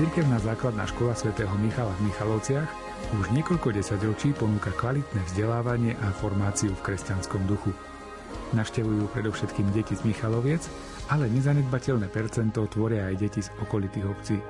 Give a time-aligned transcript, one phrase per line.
[0.00, 2.64] Cirkevná základná škola svätého Michala v Michalovciach
[3.20, 7.68] už niekoľko desaťročí ponúka kvalitné vzdelávanie a formáciu v kresťanskom duchu.
[8.56, 10.64] Naštevujú predovšetkým deti z Michaloviec,
[11.12, 14.40] ale nezanedbateľné percento tvoria aj deti z okolitých obcí.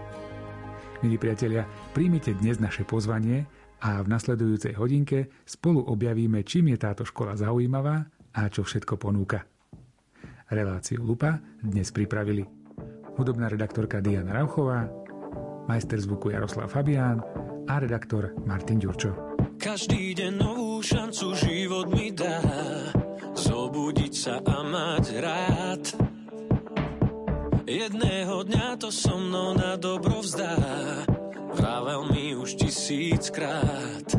[1.02, 1.66] Milí priatelia,
[1.98, 3.42] príjmite dnes naše pozvanie
[3.82, 8.06] a v nasledujúcej hodinke spolu objavíme, čím je táto škola zaujímavá
[8.38, 9.42] a čo všetko ponúka.
[10.46, 12.46] Reláciu Lupa dnes pripravili
[13.18, 14.99] hudobná redaktorka Diana Rauchová,
[15.68, 17.20] majster zvuku Jaroslav Fabián
[17.68, 19.12] a redaktor Martin Ďurčo.
[19.60, 22.40] Každý deň novú šancu život mi dá
[23.36, 25.84] Zobudiť sa a mať rád
[27.70, 30.58] Jedného dňa to so mnou na dobro vzdá,
[31.54, 34.10] vravel mi už tisíckrát.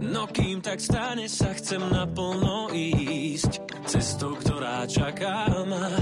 [0.00, 5.92] No kým tak stane sa, chcem naplno ísť cestou, ktorá čaká ma.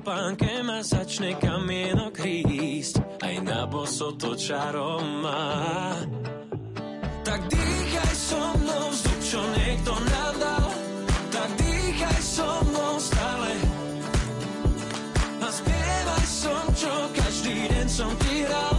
[0.00, 5.92] Topánke ma začne kamienok hrísť, aj na boso to čarom má.
[7.20, 10.68] Tak dýchaj so mnou vzduch, čo niekto nám dal,
[11.28, 13.52] tak dýchaj so mnou stále.
[15.44, 18.76] A spievaj som, čo každý deň som ti hral,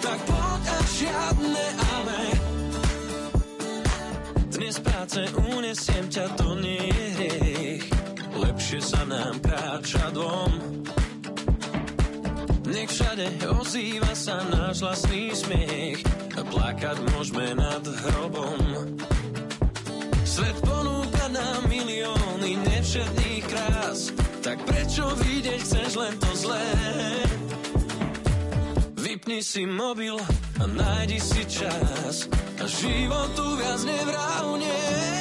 [0.00, 1.66] tak poď a žiadne
[2.00, 2.22] ale.
[4.56, 5.20] Dnes práce
[5.52, 7.05] unesiem ťa, to nie je
[8.66, 10.52] lepšie sa nám kráča dvom.
[12.66, 13.26] Nech všade
[13.62, 16.02] ozýva sa náš vlastný smiech,
[16.34, 18.58] a plakať môžeme nad hrobom.
[20.26, 24.10] Svet ponúka nám milióny nevšetných krás,
[24.42, 26.66] tak prečo vidieť chceš len to zlé?
[28.98, 30.18] Vypni si mobil
[30.58, 32.26] a nájdi si čas
[32.58, 35.15] a životu viac nevrávne.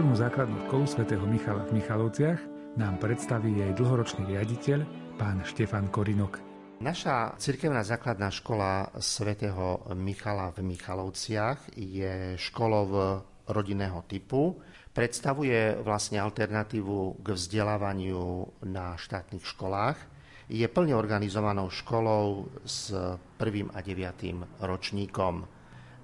[0.00, 2.40] Cirkevnú základnú školu svätého Michala v Michalovciach
[2.80, 4.80] nám predstaví jej dlhoročný riaditeľ,
[5.20, 6.40] pán Štefan Korinok.
[6.80, 14.56] Naša cirkevná základná škola svätého Michala v Michalovciach je školou rodinného typu.
[14.96, 20.00] Predstavuje vlastne alternatívu k vzdelávaniu na štátnych školách.
[20.48, 22.88] Je plne organizovanou školou s
[23.36, 25.59] prvým a deviatým ročníkom.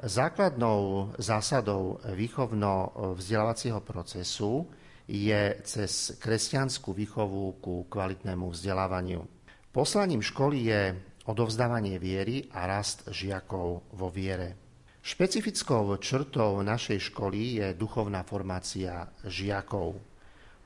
[0.07, 4.71] Základnou zásadou výchovno-vzdelávacieho procesu
[5.11, 9.27] je cez kresťanskú výchovu ku kvalitnému vzdelávaniu.
[9.75, 10.83] Poslaním školy je
[11.27, 14.55] odovzdávanie viery a rast žiakov vo viere.
[15.03, 19.99] Špecifickou črtou našej školy je duchovná formácia žiakov.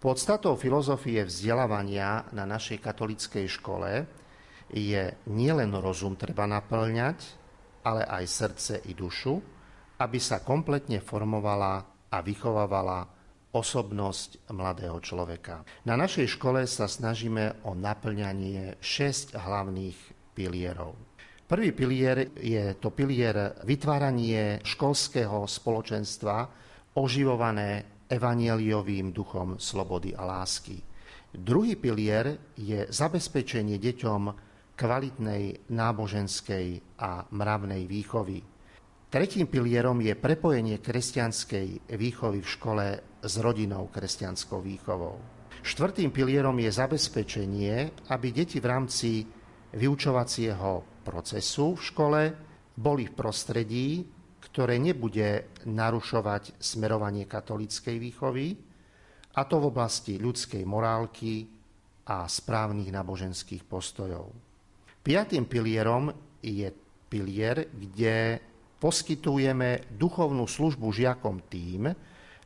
[0.04, 4.04] Podstatou filozofie vzdelávania na našej katolickej škole
[4.68, 7.39] je nielen rozum treba naplňať,
[7.84, 9.34] ale aj srdce i dušu,
[10.00, 13.06] aby sa kompletne formovala a vychovávala
[13.50, 15.66] osobnosť mladého človeka.
[15.84, 19.98] Na našej škole sa snažíme o naplňanie šesť hlavných
[20.32, 20.94] pilierov.
[21.50, 26.46] Prvý pilier je to pilier vytváranie školského spoločenstva
[26.94, 30.78] oživované evanieliovým duchom slobody a lásky.
[31.30, 34.22] Druhý pilier je zabezpečenie deťom
[34.78, 38.44] kvalitnej náboženskej a mravnej výchovy.
[39.10, 42.86] Tretím pilierom je prepojenie kresťanskej výchovy v škole
[43.24, 45.18] s rodinou kresťanskou výchovou.
[45.60, 49.26] Štvrtým pilierom je zabezpečenie, aby deti v rámci
[49.74, 52.22] vyučovacieho procesu v škole
[52.78, 53.88] boli v prostredí,
[54.40, 58.46] ktoré nebude narušovať smerovanie katolíckej výchovy,
[59.30, 61.46] a to v oblasti ľudskej morálky
[62.10, 64.34] a správnych náboženských postojov.
[65.06, 66.10] Piatým pilierom
[66.42, 66.66] je
[67.10, 68.38] pilier, kde
[68.78, 71.90] poskytujeme duchovnú službu žiakom tým,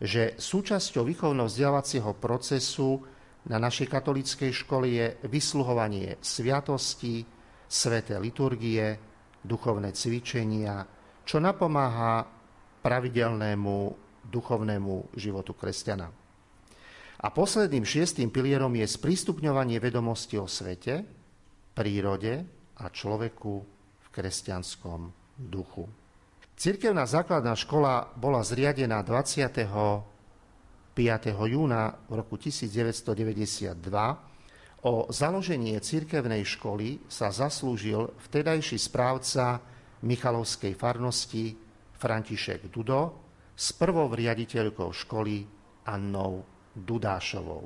[0.01, 2.99] že súčasťou výchovno-vzdelávacieho procesu
[3.47, 7.23] na našej katolíckej škole je vysluhovanie sviatosti,
[7.69, 8.97] sveté liturgie,
[9.45, 10.83] duchovné cvičenia,
[11.23, 12.25] čo napomáha
[12.81, 13.77] pravidelnému
[14.25, 16.09] duchovnému životu kresťana.
[17.25, 21.05] A posledným šiestým pilierom je sprístupňovanie vedomosti o svete,
[21.77, 22.35] prírode
[22.81, 23.74] a človeku
[24.15, 25.91] kresťanskom duchu.
[26.55, 29.67] Cirkevná základná škola bola zriadená 25.
[31.51, 33.75] júna v roku 1992
[34.85, 39.57] O založenie cirkevnej školy sa zaslúžil vtedajší správca
[40.05, 41.57] Michalovskej farnosti
[41.97, 43.25] František Dudo
[43.57, 45.41] s prvou riaditeľkou školy
[45.89, 46.45] Annou
[46.77, 47.65] Dudášovou.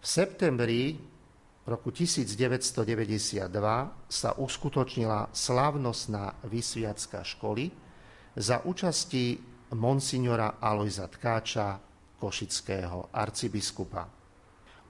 [0.00, 0.96] V septembri
[1.64, 3.48] roku 1992
[4.08, 7.72] sa uskutočnila slávnostná vysviacka školy
[8.36, 9.40] za účasti
[9.72, 11.80] monsignora Alojza Tkáča,
[12.20, 14.04] košického arcibiskupa.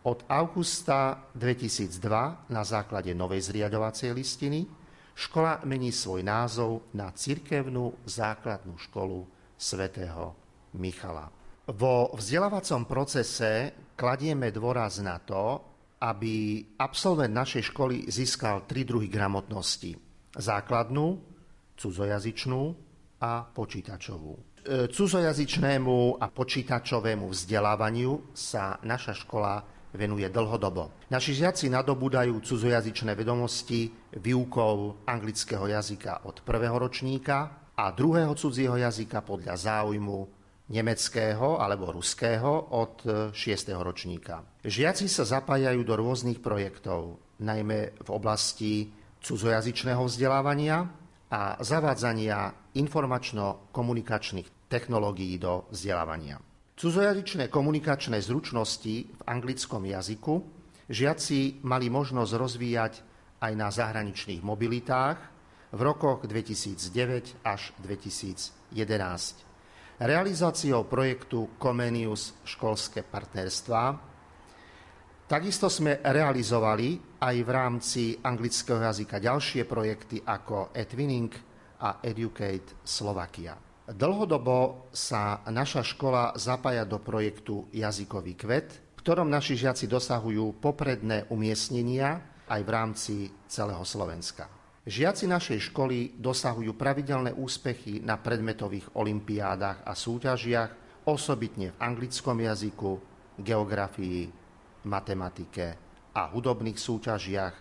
[0.04, 4.68] Od augusta 2002 na základe novej zriadovacej listiny
[5.16, 9.24] škola mení svoj názov na Cirkevnú základnú školu
[9.56, 10.36] svätého
[10.76, 11.30] Michala.
[11.64, 15.73] Vo vzdelávacom procese kladieme dôraz na to,
[16.04, 19.96] aby absolvent našej školy získal tri druhy gramotnosti.
[20.36, 21.16] Základnú,
[21.80, 22.62] cudzojazyčnú
[23.24, 24.32] a počítačovú.
[24.36, 29.64] E, cudzojazyčnému a počítačovému vzdelávaniu sa naša škola
[29.96, 31.08] venuje dlhodobo.
[31.08, 33.88] Naši žiaci nadobúdajú cudzojazyčné vedomosti
[34.20, 42.72] výukou anglického jazyka od prvého ročníka a druhého cudzieho jazyka podľa záujmu nemeckého alebo ruského
[42.72, 43.74] od 6.
[43.76, 44.40] ročníka.
[44.64, 48.88] Žiaci sa zapájajú do rôznych projektov, najmä v oblasti
[49.20, 50.88] cudzojazyčného vzdelávania
[51.28, 56.40] a zavádzania informačno-komunikačných technológií do vzdelávania.
[56.74, 60.34] Cudzojazyčné komunikačné zručnosti v anglickom jazyku
[60.90, 62.94] žiaci mali možnosť rozvíjať
[63.40, 65.18] aj na zahraničných mobilitách
[65.74, 69.53] v rokoch 2009 až 2011.
[70.00, 74.14] Realizáciou projektu Comenius školské partnerstva
[75.24, 81.32] Takisto sme realizovali aj v rámci anglického jazyka ďalšie projekty ako Edwinning
[81.80, 83.56] a Educate Slovakia.
[83.88, 91.24] Dlhodobo sa naša škola zapája do projektu Jazykový kvet, v ktorom naši žiaci dosahujú popredné
[91.32, 93.14] umiestnenia aj v rámci
[93.48, 94.63] celého Slovenska.
[94.84, 102.92] Žiaci našej školy dosahujú pravidelné úspechy na predmetových olimpiádach a súťažiach, osobitne v anglickom jazyku,
[103.40, 104.28] geografii,
[104.84, 105.66] matematike
[106.12, 107.54] a hudobných súťažiach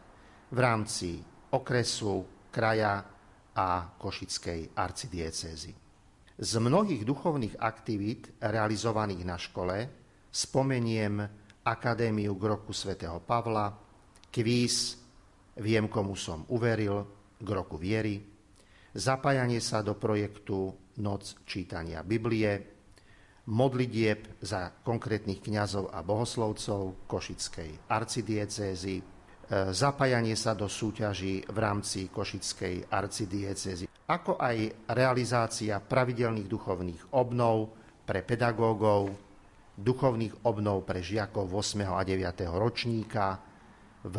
[0.51, 1.23] v rámci
[1.55, 3.07] okresu, kraja
[3.55, 5.71] a Košickej arcidiecézy.
[6.33, 9.77] Z mnohých duchovných aktivít realizovaných na škole
[10.27, 11.23] spomeniem
[11.63, 13.71] Akadémiu k roku svätého Pavla,
[14.27, 15.02] kvíz
[15.59, 17.05] Viem, komu som uveril,
[17.43, 18.23] k roku viery,
[18.95, 20.71] zapájanie sa do projektu
[21.03, 22.71] Noc čítania Biblie,
[23.51, 29.03] modlitieb za konkrétnych kňazov a bohoslovcov Košickej arcidiecézy, e,
[29.75, 37.71] zapájanie sa do súťaží v rámci Košickej arcidiecézy ako aj realizácia pravidelných duchovných obnov
[38.03, 39.15] pre pedagógov,
[39.79, 41.87] duchovných obnov pre žiakov 8.
[41.87, 42.43] a 9.
[42.51, 43.39] ročníka
[44.03, 44.15] v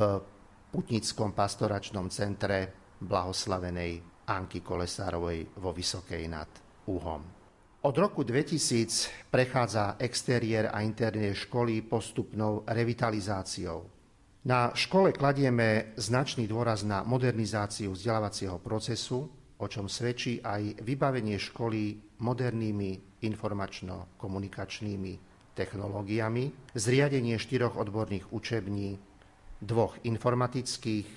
[0.74, 6.50] Putnickom pastoračnom centre blahoslavenej Anky Kolesárovej vo Vysokej nad
[6.90, 7.22] Uhom.
[7.86, 13.86] Od roku 2000 prechádza exteriér a interiér školy postupnou revitalizáciou.
[14.50, 22.02] Na škole kladieme značný dôraz na modernizáciu vzdelávacieho procesu, o čom svedčí aj vybavenie školy
[22.18, 25.12] modernými informačno-komunikačnými
[25.54, 29.13] technológiami, zriadenie štyroch odborných učební,
[29.64, 31.08] dvoch informatických,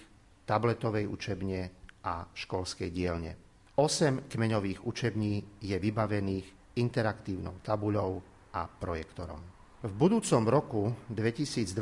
[0.48, 1.62] tabletovej učebne
[2.08, 3.36] a školskej dielne.
[3.78, 8.24] Osem kmeňových učební je vybavených interaktívnou tabuľou
[8.56, 9.38] a projektorom.
[9.78, 10.82] V budúcom roku
[11.14, 11.78] 2022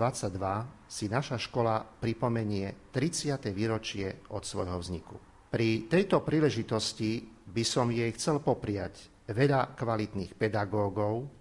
[0.92, 3.40] si naša škola pripomenie 30.
[3.56, 5.16] výročie od svojho vzniku.
[5.48, 11.32] Pri tejto príležitosti by som jej chcel popriať veľa kvalitných pedagógov,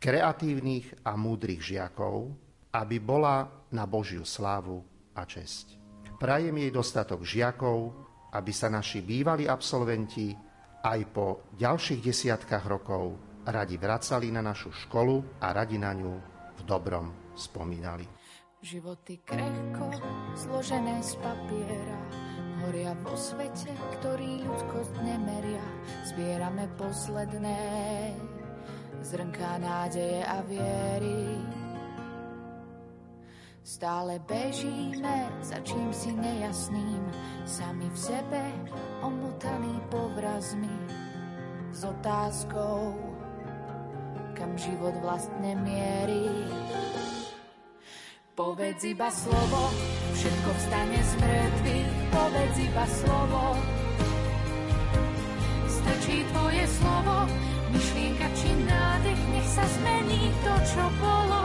[0.00, 2.32] kreatívnych a múdrych žiakov,
[2.72, 3.44] aby bola
[3.74, 4.80] na Božiu slávu
[5.18, 5.76] a česť.
[6.16, 7.90] Prajem jej dostatok žiakov,
[8.30, 10.30] aby sa naši bývalí absolventi
[10.84, 16.12] aj po ďalších desiatkách rokov radi vracali na našu školu a radi na ňu
[16.54, 18.06] v dobrom spomínali.
[18.64, 19.92] Životy krehko,
[20.32, 22.00] zložené z papiera,
[22.64, 23.68] horia vo svete,
[24.00, 25.66] ktorý ľudskosť nemeria.
[26.08, 27.60] Zbierame posledné
[29.04, 31.63] zrnká nádeje a viery.
[33.64, 37.00] Stále bežíme za čím si nejasným,
[37.48, 38.42] sami v sebe
[39.00, 40.76] omotaní povrazmi.
[41.72, 42.92] s otázkou,
[44.36, 46.28] kam život vlastne mierí.
[48.36, 49.72] Povedz iba slovo,
[50.12, 53.42] všetko vstane z mŕtvych, povedz iba slovo.
[55.72, 57.16] Stačí tvoje slovo,
[57.72, 61.44] myšlienka či nádych, nech sa zmení to, čo bolo.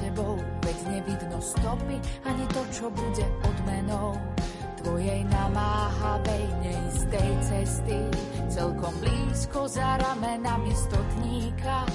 [0.00, 1.96] Tebou, veď nevidno stopy,
[2.26, 4.18] ani to, čo bude odmenou
[4.84, 7.98] tvojej namáhavej neistej cesty.
[8.52, 11.88] Celkom blízko za ramenami stotníka,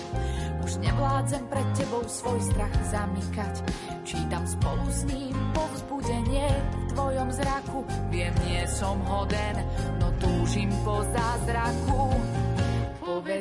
[0.65, 3.55] už nevládzem pred tebou svoj strach zamykať.
[4.03, 7.79] Čítam spolu s ním povzbudenie v tvojom zraku,
[8.09, 9.61] viem, nie som hoden,
[10.01, 12.17] no túžim po zázraku.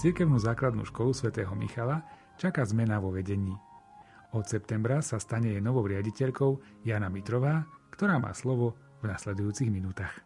[0.00, 2.00] Cirkevnú základnú školu svätého Michala
[2.40, 3.52] čaká zmena vo vedení.
[4.32, 10.24] Od septembra sa stane jej novou riaditeľkou Jana Mitrová, ktorá má slovo v nasledujúcich minútach.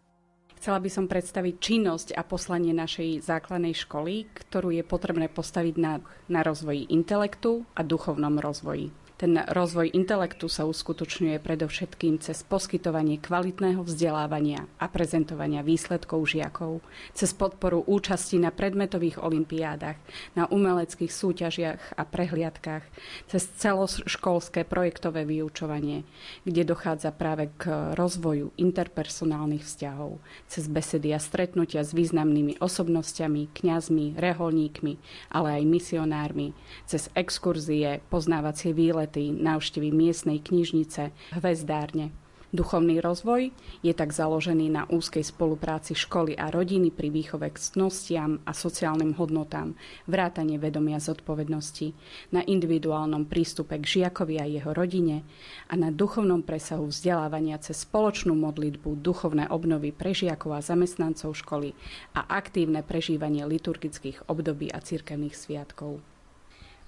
[0.62, 5.99] Chcela by som predstaviť činnosť a poslanie našej základnej školy, ktorú je potrebné postaviť na,
[6.31, 8.95] na rozvoji intelektu a duchovnom rozvoji.
[9.14, 16.83] Ten rozvoj intelektu sa uskutočňuje predovšetkým cez poskytovanie kvalitného vzdelávania a prezentovania výsledkov žiakov,
[17.14, 19.94] cez podporu účasti na predmetových olimpiádach,
[20.35, 22.83] na umeleckých súťažiach a prehliadkách,
[23.30, 26.02] cez celoškolské projektové vyučovanie,
[26.42, 30.18] kde dochádza práve k rozvoju interpersonálnych vzťahov,
[30.50, 34.99] cez besedy a stretnutia s významnými osobnosťami, kňazmi, reholníkmi,
[35.30, 36.50] ale aj misionármi,
[36.90, 42.08] cez exkurzie, poznávacie výlety, výlety, návštevy miestnej knižnice, hvezdárne.
[42.54, 43.50] Duchovný rozvoj
[43.82, 49.18] je tak založený na úzkej spolupráci školy a rodiny pri výchove k cnostiam a sociálnym
[49.18, 49.75] hodnotám,
[50.06, 51.90] vrátanie vedomia zodpovednosti,
[52.30, 55.26] na individuálnom prístupe k žiakovi a jeho rodine
[55.66, 61.75] a na duchovnom presahu vzdelávania cez spoločnú modlitbu, duchovné obnovy pre žiakov a zamestnancov školy
[62.14, 66.13] a aktívne prežívanie liturgických období a cirkevných sviatkov.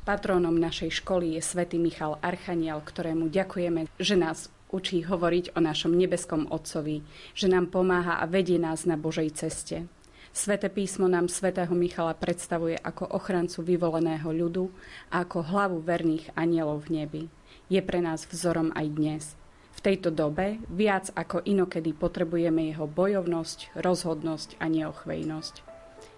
[0.07, 5.91] Patrónom našej školy je svätý Michal Archaniel, ktorému ďakujeme, že nás učí hovoriť o našom
[5.99, 7.03] nebeskom Otcovi,
[7.35, 9.91] že nám pomáha a vedie nás na Božej ceste.
[10.31, 14.71] Sveté písmo nám svätého Michala predstavuje ako ochrancu vyvoleného ľudu
[15.11, 17.23] a ako hlavu verných anielov v nebi.
[17.67, 19.35] Je pre nás vzorom aj dnes.
[19.75, 25.66] V tejto dobe viac ako inokedy potrebujeme jeho bojovnosť, rozhodnosť a neochvejnosť.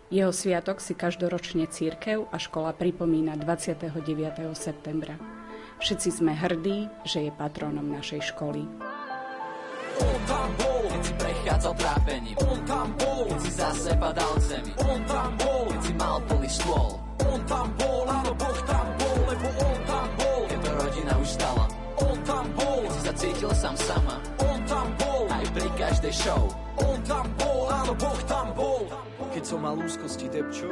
[0.09, 3.93] Jeho sviatok si každoročne církev a škola pripomína 29.
[4.57, 5.21] septembra.
[5.85, 8.65] Všetci sme hrdí, že je patrónom našej školy.
[10.01, 12.37] On tam bol, keď si prechádzal trápením.
[12.41, 14.73] On tam bol, keď si zase padal k zemi.
[14.81, 16.91] On tam bol, keď si mal plný stôl.
[17.29, 21.29] On tam bol, áno, Boh tam bol, lebo on tam bol, keď to rodina už
[21.37, 21.65] stala.
[22.01, 24.38] On tam bol, keď si sa cítil sám sama.
[26.13, 26.49] Show.
[26.79, 28.87] On tam bol, áno, Boh tam bol.
[29.35, 30.69] Keď som mal úzkosti depčo,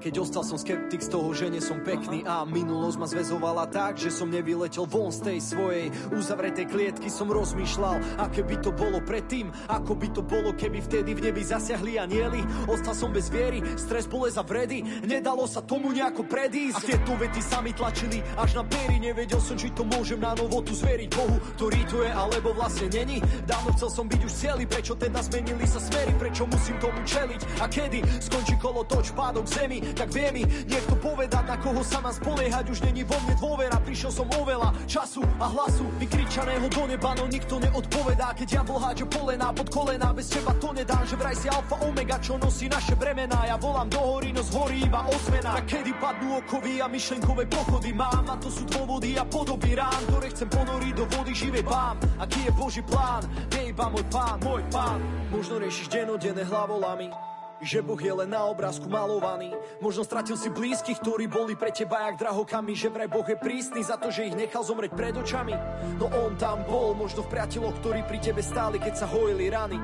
[0.00, 4.00] Keď ostal som skeptik z toho, že nie som pekný A minulosť ma zväzovala tak,
[4.00, 9.04] že som nevyletel von z tej svojej uzavretej klietky Som rozmýšľal, aké by to bolo
[9.04, 13.60] predtým Ako by to bolo, keby vtedy v nebi zasiahli anieli Ostal som bez viery,
[13.76, 14.78] stres, bolesť a vredy.
[15.04, 16.78] Nedalo sa tomu nejako predísť.
[16.78, 18.96] A tieto vety sa mi tlačili až na pery.
[19.02, 22.88] Nevedel som, či to môžem na novo tu zveriť Bohu, ktorý tu je, alebo vlastne
[22.90, 23.18] není.
[23.44, 26.12] Dávno chcel som byť už celý, prečo teda zmenili sa smery?
[26.16, 27.40] Prečo musím tomu čeliť?
[27.60, 32.02] A kedy skončí kolo toč pádok zemi tak vie mi niekto povedať, na koho sa
[32.02, 36.66] mám spoliehať, už není vo mne dôvera, prišiel som o veľa času a hlasu, vykričaného
[36.70, 41.04] do neba, no nikto neodpovedá, keď ja hádže polená pod kolená, bez teba to nedám,
[41.04, 44.88] že vraj si alfa omega, čo nosí naše bremená, ja volám do hory, no zhorí
[44.88, 45.60] iba ozmena.
[45.60, 50.00] Tak kedy padnú okovy a myšlenkové pochody mám, a to sú dôvody a podoby rán,
[50.08, 52.00] ktoré chcem ponoriť do vody živej pán.
[52.16, 54.98] Aký je Boží plán, vie iba môj pán, môj pán.
[55.30, 57.12] Možno riešiš denodenné hlavolami,
[57.60, 59.52] že Boh je len na obrázku malovaný.
[59.84, 63.84] Možno stratil si blízkych, ktorí boli pre teba jak drahokami, že vraj Boh je prísny
[63.84, 65.52] za to, že ich nechal zomrieť pred očami.
[66.00, 69.76] No on tam bol, možno v priateľoch, ktorí pri tebe stáli, keď sa hojili rany.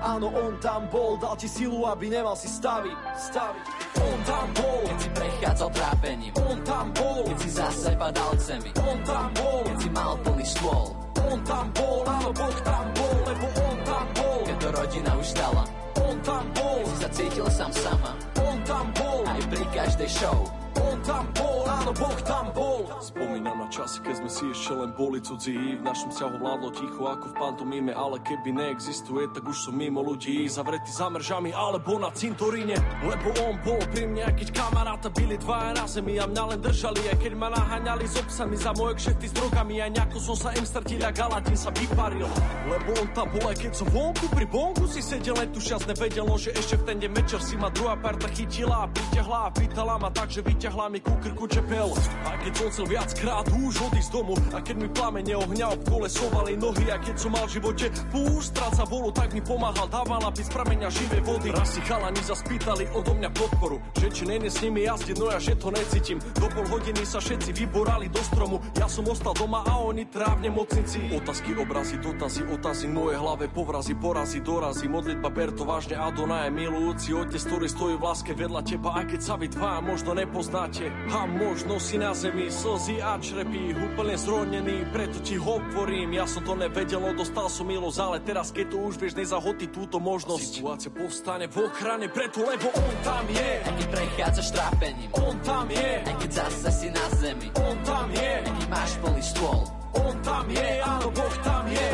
[0.00, 3.58] Áno, on tam bol, dal ti silu, aby nemal si stavy, stavy.
[3.98, 6.32] On tam bol, keď si prechádzal trápením.
[6.46, 8.70] On tam bol, keď si zase padal cemi.
[8.80, 10.88] On tam bol, keď si mal plný stôl.
[11.24, 14.38] On tam bol, áno, Boh tam bol, lebo on tam bol.
[14.46, 18.12] Keď to rodina už dala on tam bol, si sa cítil sám sama.
[18.40, 22.82] On tam bol, aj pri každej show on tam bol, áno, Boh tam bol.
[22.98, 25.76] Spomínam na časy, keď sme si ešte len boli cudzí.
[25.78, 30.00] V našom vzťahu vládlo ticho ako v pantomíme, ale keby neexistuje, tak už som mimo
[30.00, 30.48] ľudí.
[30.48, 32.76] Zavretý za mržami alebo na cintoríne.
[33.04, 37.00] Lebo on bol pri mne, keď kamaráta byli dvaja na zemi a mňa len držali.
[37.08, 40.50] Aj keď ma naháňali s obsami za moje kšefty s drogami, aj nejako som sa
[40.56, 42.28] im stratil a Galatín sa vyparil.
[42.68, 45.88] Lebo on tam bol, aj keď som vonku pri bonku si sedel, len tu šťast
[45.92, 49.48] nevedel, že ešte v ten deň večer si ma druhá parta chytila a pritiahla a
[49.52, 51.92] pýtala ma tak, že vyťahla Vyťahla mi ku krku čepel.
[52.24, 56.88] A keď som chcel viackrát už odísť domu A keď mi plamene ohňa obkolesovali nohy
[56.88, 60.88] A keď som mal v živote púšť za volu Tak mi pomáhal, dával z prameňa
[60.88, 61.52] živej vody.
[61.52, 65.36] Raz si chalani zaspýtali odo mňa podporu Že či nejde s nimi jazdiť, no ja
[65.36, 66.16] že to necítim.
[66.32, 70.48] Do pol hodiny sa všetci vyborali do stromu Ja som ostal doma a oni trávne
[70.48, 71.12] mocnici.
[71.12, 77.12] Otázky, obrazy, dotazy, otazy Moje hlave povrazy, porazy, dorazy Modlitba ber to vážne Adonaj milujúci
[77.12, 80.86] otec, ktorý stojí v láske vedľa teba Aj keď sa vy dva možno nepozná máte
[81.10, 86.46] a možno si na zemi slzy a črepí úplne zronený, preto ti hovorím, ja som
[86.46, 90.62] to nevedel, dostal som milosť, ale teraz keď to už vieš, nezahotí túto možnosť.
[90.62, 93.50] Situácia povstane v ochrane, preto lebo on tam je.
[93.66, 95.90] Aj keď prechádzaš trápením, on tam je.
[96.06, 98.32] Aj keď zase si na zemi, on tam je.
[98.46, 99.62] Aj keď máš plný stôl,
[99.98, 101.88] on tam je, áno, Boh tam je,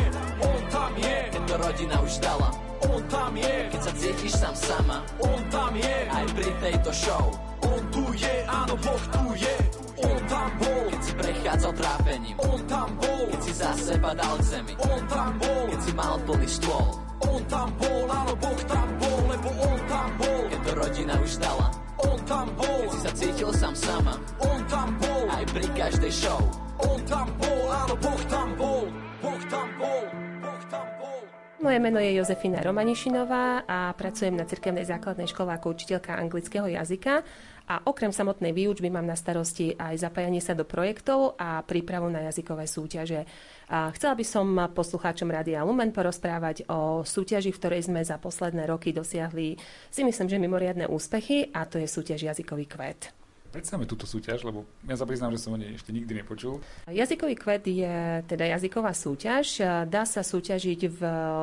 [0.45, 1.17] on tam je.
[1.33, 2.49] Keď to rodina už dala,
[2.89, 3.55] on tam je.
[3.71, 5.97] Keď sa cítiš sám sama, on tam je.
[6.09, 7.25] Aj pri tejto show,
[7.61, 9.55] on tu je, áno, Boh tu je.
[10.01, 12.37] On tam bol, keď si prechádzal trápením.
[12.41, 14.73] On tam bol, keď si zase padal zemi.
[14.81, 16.89] On tam bol, keď si mal plný stôl.
[17.21, 20.41] On tam bol, áno, Boh tam bol, lebo on tam bol.
[20.49, 21.67] Keď to rodina už dala.
[22.01, 24.15] On tam bol, keď si sa cítil sám sama.
[24.41, 26.41] On tam bol, aj pri každej show.
[26.81, 27.93] On tam bol, áno.
[28.01, 28.85] Boh tam bol,
[29.21, 30.30] Boh tam bol.
[31.61, 37.21] Moje meno je Jozefina Romanišinová a pracujem na Cirkevnej základnej škole ako učiteľka anglického jazyka
[37.69, 42.25] a okrem samotnej výučby mám na starosti aj zapájanie sa do projektov a prípravu na
[42.25, 43.29] jazykové súťaže.
[43.69, 48.65] A chcela by som poslucháčom Rádia Lumen porozprávať o súťaži, v ktorej sme za posledné
[48.65, 49.53] roky dosiahli
[49.93, 53.20] si myslím, že mimoriadne úspechy a to je súťaž Jazykový kvet.
[53.51, 56.63] Predstavme túto súťaž, lebo ja sa priznám, že som o nej ešte nikdy nepočul.
[56.87, 59.59] Jazykový kvet je teda jazyková súťaž.
[59.91, 61.01] Dá sa súťažiť v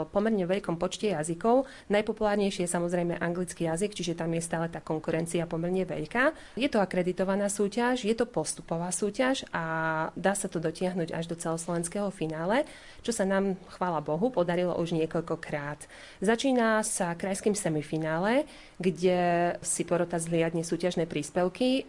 [0.09, 1.68] pomerne veľkom počte jazykov.
[1.92, 6.57] Najpopulárnejšie je samozrejme anglický jazyk, čiže tam je stále tá konkurencia pomerne veľká.
[6.57, 11.37] Je to akreditovaná súťaž, je to postupová súťaž a dá sa to dotiahnuť až do
[11.37, 12.64] celoslovenského finále,
[13.05, 15.85] čo sa nám, chvála Bohu, podarilo už niekoľkokrát.
[16.25, 18.49] Začína sa krajským semifinále,
[18.81, 21.85] kde si porota zliadne súťažné príspevky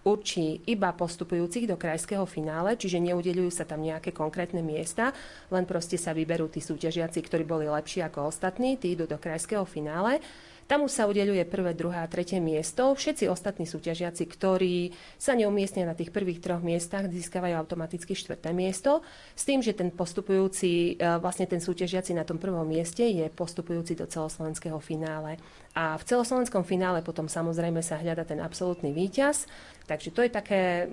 [0.00, 5.12] určí iba postupujúcich do krajského finále, čiže neudeľujú sa tam nejaké konkrétne miesta,
[5.52, 9.68] len proste sa vyberú tí súťažiaci, ktorí boli lepší ako ostatní, tí idú do krajského
[9.68, 10.24] finále.
[10.70, 12.94] Tam už sa udeľuje prvé, druhé a tretie miesto.
[12.94, 19.02] Všetci ostatní súťažiaci, ktorí sa neumiestnia na tých prvých troch miestach, získavajú automaticky štvrté miesto.
[19.34, 23.98] S tým, že ten postupujúci, e, vlastne ten súťažiaci na tom prvom mieste je postupujúci
[23.98, 25.42] do celoslovenského finále.
[25.74, 29.50] A v celoslovenskom finále potom samozrejme sa hľada ten absolútny víťaz.
[29.90, 30.86] Takže to je také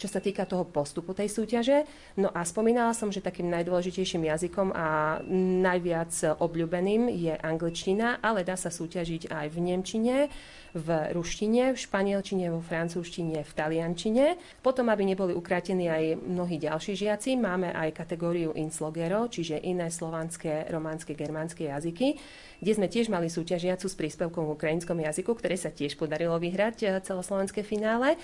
[0.00, 1.84] čo sa týka toho postupu tej súťaže.
[2.16, 5.20] No a spomínala som, že takým najdôležitejším jazykom a
[5.60, 10.16] najviac obľúbeným je angličtina, ale dá sa súťažiť aj v nemčine,
[10.72, 14.38] v ruštine, v španielčine, vo francúzštine, v taliančine.
[14.62, 20.70] Potom, aby neboli ukratení aj mnohí ďalší žiaci, máme aj kategóriu Inslogero, čiže iné slovanské,
[20.70, 22.16] románske, germánske jazyky,
[22.62, 26.76] kde sme tiež mali súťažiacu s príspevkom v ukrajinskom jazyku, ktoré sa tiež podarilo vyhrať
[26.86, 28.14] eh, celoslovenské finále.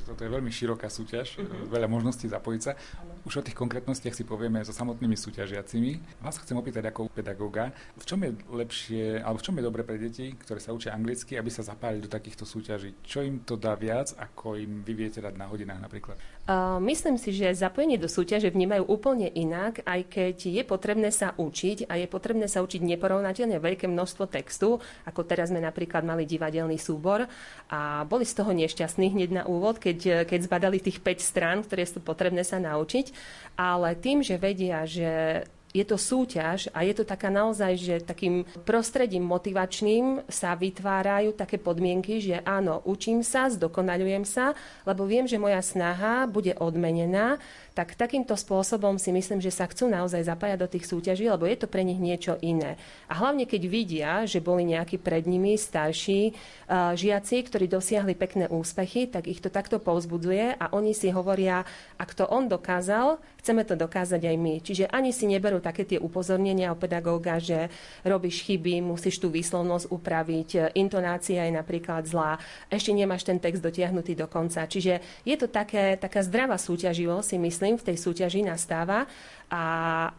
[0.00, 1.68] Takže toto je veľmi široká súťaž, uh-huh.
[1.68, 2.72] veľa možností zapojiť sa.
[3.20, 6.24] Už o tých konkrétnostiach si povieme so samotnými súťažiacimi.
[6.24, 7.68] Vás chcem opýtať ako pedagóga,
[8.00, 11.36] v čom je lepšie, alebo v čom je dobre pre deti, ktoré sa učia anglicky,
[11.36, 12.96] aby sa zapálili do takýchto súťaží?
[13.04, 16.16] Čo im to dá viac, ako im vy viete dať na hodinách napríklad?
[16.48, 21.36] Uh, myslím si, že zapojenie do súťaže vnímajú úplne inak, aj keď je potrebné sa
[21.36, 26.24] učiť a je potrebné sa učiť neporovnateľne veľké množstvo textu, ako teraz sme napríklad mali
[26.24, 27.28] divadelný súbor
[27.68, 31.84] a boli z toho nešťastní hneď na úvod, keď, keď zbadali tých 5 strán, ktoré
[31.84, 33.10] sú potrebné sa naučiť,
[33.56, 38.42] ale tým, že vedia, že je to súťaž a je to taká naozaj, že takým
[38.66, 44.50] prostredím motivačným sa vytvárajú také podmienky, že áno, učím sa, zdokonalujem sa,
[44.82, 47.38] lebo viem, že moja snaha bude odmenená,
[47.80, 51.64] tak takýmto spôsobom si myslím, že sa chcú naozaj zapájať do tých súťaží, lebo je
[51.64, 52.76] to pre nich niečo iné.
[53.08, 56.36] A hlavne, keď vidia, že boli nejakí pred nimi starší
[56.68, 61.64] uh, žiaci, ktorí dosiahli pekné úspechy, tak ich to takto povzbudzuje a oni si hovoria,
[61.96, 64.54] ak to on dokázal, chceme to dokázať aj my.
[64.60, 67.72] Čiže ani si neberú také tie upozornenia o pedagóga, že
[68.04, 72.36] robíš chyby, musíš tú výslovnosť upraviť, intonácia je napríklad zlá,
[72.68, 74.68] ešte nemáš ten text dotiahnutý do konca.
[74.68, 79.06] Čiže je to také, taká zdravá súťaživosť, si myslím, myslím, v tej súťaži nastáva
[79.46, 79.64] a,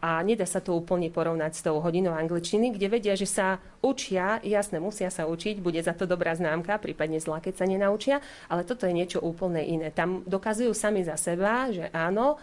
[0.00, 4.40] a nedá sa to úplne porovnať s tou hodinou angličtiny, kde vedia, že sa učia,
[4.40, 8.64] jasne, musia sa učiť, bude za to dobrá známka, prípadne zlá, keď sa nenaučia, ale
[8.64, 9.92] toto je niečo úplne iné.
[9.92, 12.40] Tam dokazujú sami za seba, že áno,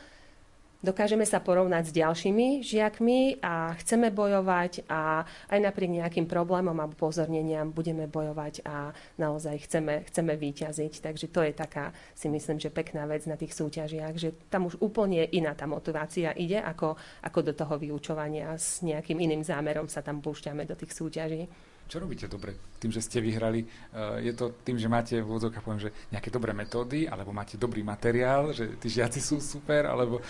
[0.80, 6.88] dokážeme sa porovnať s ďalšími žiakmi a chceme bojovať a aj napriek nejakým problémom a
[6.88, 10.94] pozorneniam budeme bojovať a naozaj chceme, chceme výťaziť.
[11.04, 14.80] Takže to je taká, si myslím, že pekná vec na tých súťažiach, že tam už
[14.80, 20.00] úplne iná tá motivácia ide, ako, ako do toho vyučovania s nejakým iným zámerom sa
[20.00, 21.48] tam púšťame do tých súťaží.
[21.89, 23.65] Čo robíte dobre tým, že ste vyhrali?
[23.65, 27.58] Eh, je to tým, že máte v úvodzovkách poviem, že nejaké dobré metódy, alebo máte
[27.58, 30.21] dobrý materiál, že tí žiaci sú super, alebo,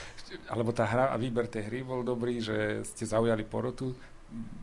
[0.48, 3.92] alebo tá hra a výber tej hry bol dobrý, že ste zaujali porotu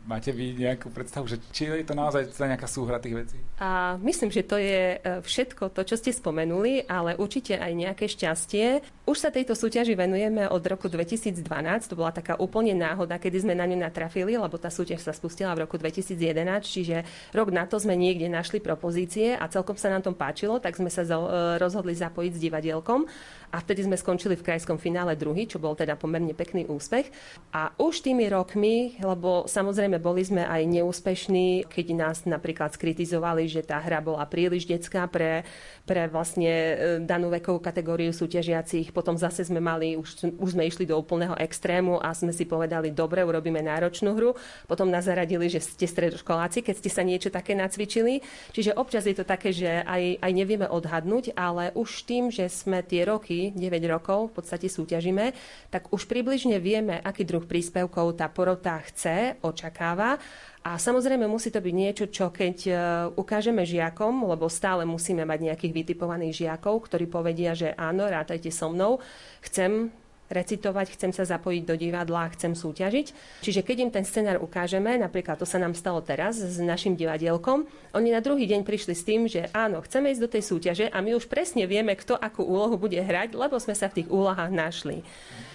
[0.07, 3.39] Máte vy nejakú predstavu, že či je to naozaj teda nejaká súhra tých vecí?
[3.59, 8.07] A myslím, že to je e, všetko to, čo ste spomenuli, ale určite aj nejaké
[8.07, 8.87] šťastie.
[9.03, 11.43] Už sa tejto súťaži venujeme od roku 2012.
[11.91, 15.51] To bola taká úplne náhoda, kedy sme na ňu natrafili, lebo tá súťaž sa spustila
[15.59, 16.15] v roku 2011,
[16.63, 17.03] čiže
[17.35, 20.87] rok na to sme niekde našli propozície a celkom sa nám tom páčilo, tak sme
[20.87, 23.11] sa e, rozhodli zapojiť s divadielkom
[23.51, 27.11] a vtedy sme skončili v krajskom finále druhý, čo bol teda pomerne pekný úspech.
[27.55, 33.65] A už tými rokmi, lebo Samozrejme, boli sme aj neúspešní, keď nás napríklad skritizovali, že
[33.65, 35.49] tá hra bola príliš detská pre,
[35.89, 38.93] pre vlastne e, danú vekovú kategóriu súťažiacich.
[38.93, 42.93] Potom zase sme mali, už, už sme išli do úplného extrému a sme si povedali,
[42.93, 44.37] dobre, urobíme náročnú hru.
[44.69, 48.21] Potom nás zaradili, že ste stredoškoláci, keď ste sa niečo také nacvičili.
[48.53, 52.85] Čiže občas je to také, že aj, aj nevieme odhadnúť, ale už tým, že sme
[52.85, 55.33] tie roky, 9 rokov v podstate súťažíme,
[55.73, 60.19] tak už približne vieme, aký druh príspevkov tá porota chce, očakáva.
[60.67, 62.73] A samozrejme musí to byť niečo, čo keď e,
[63.15, 68.67] ukážeme žiakom, lebo stále musíme mať nejakých vytipovaných žiakov, ktorí povedia, že áno, rátajte so
[68.75, 68.99] mnou,
[69.47, 69.95] chcem
[70.27, 73.07] recitovať, chcem sa zapojiť do divadla, chcem súťažiť.
[73.43, 77.67] Čiže keď im ten scenár ukážeme, napríklad to sa nám stalo teraz s našim divadielkom,
[77.95, 80.99] oni na druhý deň prišli s tým, že áno, chceme ísť do tej súťaže a
[80.99, 84.51] my už presne vieme, kto akú úlohu bude hrať, lebo sme sa v tých úlohách
[84.51, 85.07] našli.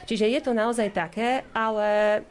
[0.08, 2.21] Čiže je to naozaj také, ale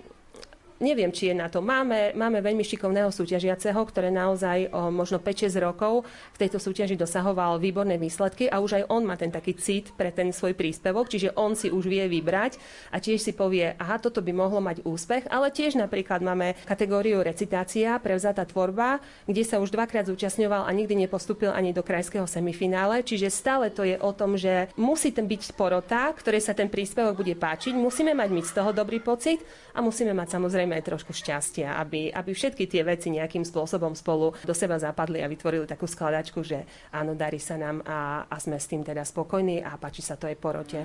[0.80, 1.60] neviem, či je na to.
[1.60, 7.60] Máme, máme veľmi šikovného súťažiaceho, ktoré naozaj o možno 5-6 rokov v tejto súťaži dosahoval
[7.60, 11.36] výborné výsledky a už aj on má ten taký cit pre ten svoj príspevok, čiže
[11.36, 12.56] on si už vie vybrať
[12.90, 17.20] a tiež si povie, aha, toto by mohlo mať úspech, ale tiež napríklad máme kategóriu
[17.20, 23.04] recitácia, prevzatá tvorba, kde sa už dvakrát zúčastňoval a nikdy nepostúpil ani do krajského semifinále,
[23.04, 27.20] čiže stále to je o tom, že musí ten byť porota, ktoré sa ten príspevok
[27.20, 29.44] bude páčiť, musíme mať my z toho dobrý pocit
[29.76, 34.34] a musíme mať samozrejme aj trošku šťastia, aby, aby všetky tie veci nejakým spôsobom spolu
[34.44, 38.58] do seba zapadli a vytvorili takú skladačku, že áno, darí sa nám a, a sme
[38.58, 40.80] s tým teda spokojní a páči sa to aj porote.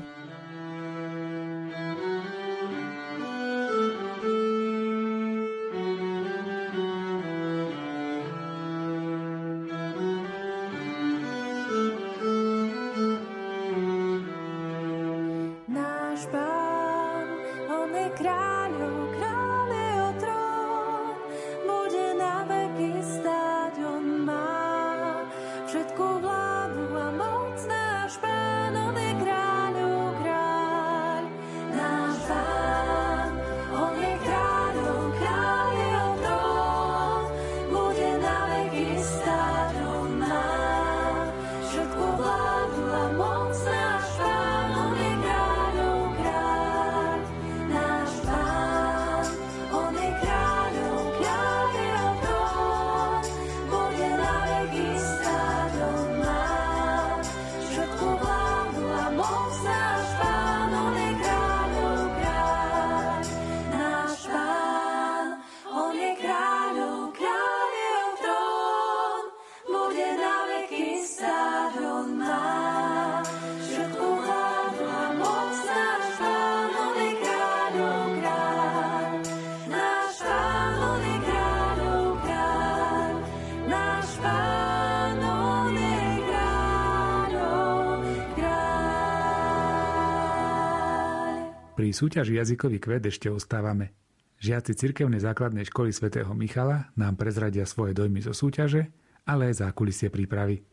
[91.85, 93.93] Pri súťaži jazykový kvet ešte ostávame.
[94.41, 98.89] Žiaci cirkevnej základnej školy svätého Michala nám prezradia svoje dojmy zo súťaže,
[99.21, 100.65] ale aj zákulisie prípravy.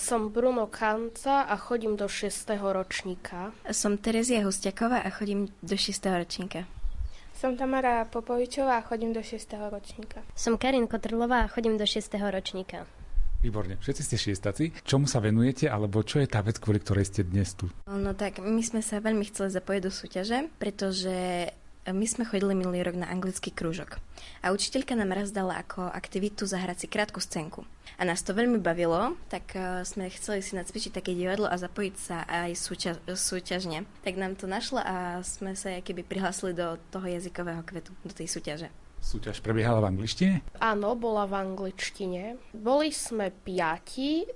[0.00, 2.32] Som Bruno Kanca a chodím do 6.
[2.48, 3.52] ročníka.
[3.76, 5.92] Som Terezia Hustiaková a chodím do 6.
[6.16, 6.64] ročníka.
[7.36, 9.36] Som Tamara Popovičová a chodím do 6.
[9.68, 10.24] ročníka.
[10.32, 12.08] Som Karin Kotrlová a chodím do 6.
[12.08, 12.88] ročníka.
[13.40, 14.64] Výborne, všetci ste šiestaci.
[14.84, 17.72] Čomu sa venujete, alebo čo je tá vec, kvôli ktorej ste dnes tu?
[17.88, 21.48] No tak, my sme sa veľmi chceli zapojiť do súťaže, pretože
[21.88, 23.96] my sme chodili minulý rok na anglický krúžok.
[24.44, 27.64] A učiteľka nám raz dala ako aktivitu zahrať si krátku scénku.
[27.96, 31.94] A nás to veľmi bavilo, tak uh, sme chceli si nacvičiť také divadlo a zapojiť
[31.96, 33.88] sa aj súťaž, súťažne.
[34.04, 38.28] Tak nám to našlo a sme sa keby prihlásili do toho jazykového kvetu, do tej
[38.28, 38.68] súťaže.
[39.00, 40.34] Súťaž prebiehala v angličtine?
[40.60, 42.36] Áno, bola v angličtine.
[42.52, 44.28] Boli sme piati,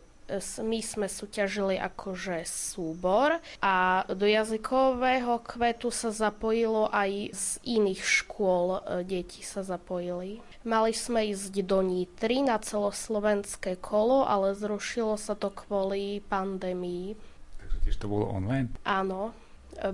[0.65, 3.75] my sme súťažili akože súbor a
[4.09, 10.41] do jazykového kvetu sa zapojilo aj z iných škôl e, deti sa zapojili.
[10.65, 17.21] Mali sme ísť do Nitry na celoslovenské kolo, ale zrušilo sa to kvôli pandémii.
[17.61, 18.73] Takže tiež to bolo online?
[18.89, 19.37] Áno,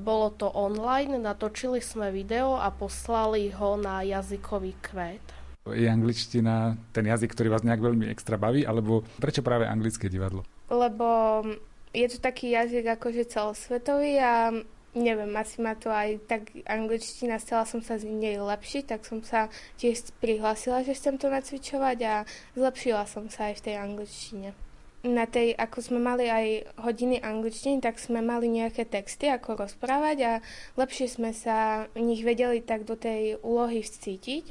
[0.00, 5.24] bolo to online, natočili sme video a poslali ho na jazykový kvet.
[5.70, 10.42] Je angličtina ten jazyk, ktorý vás nejak veľmi extra baví, alebo prečo práve anglické divadlo?
[10.72, 11.40] Lebo
[11.92, 14.50] je to taký jazyk akože celosvetový a
[14.96, 19.22] neviem, asi ma to aj tak angličtina, chcela som sa z nej lepšiť, tak som
[19.22, 22.14] sa tiež prihlásila, že chcem to nacvičovať a
[22.58, 24.50] zlepšila som sa aj v tej angličtine
[25.00, 30.16] na tej, ako sme mali aj hodiny angličtiny, tak sme mali nejaké texty, ako rozprávať
[30.24, 30.32] a
[30.76, 34.44] lepšie sme sa v nich vedeli tak do tej úlohy vcítiť.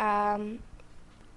[0.00, 0.40] A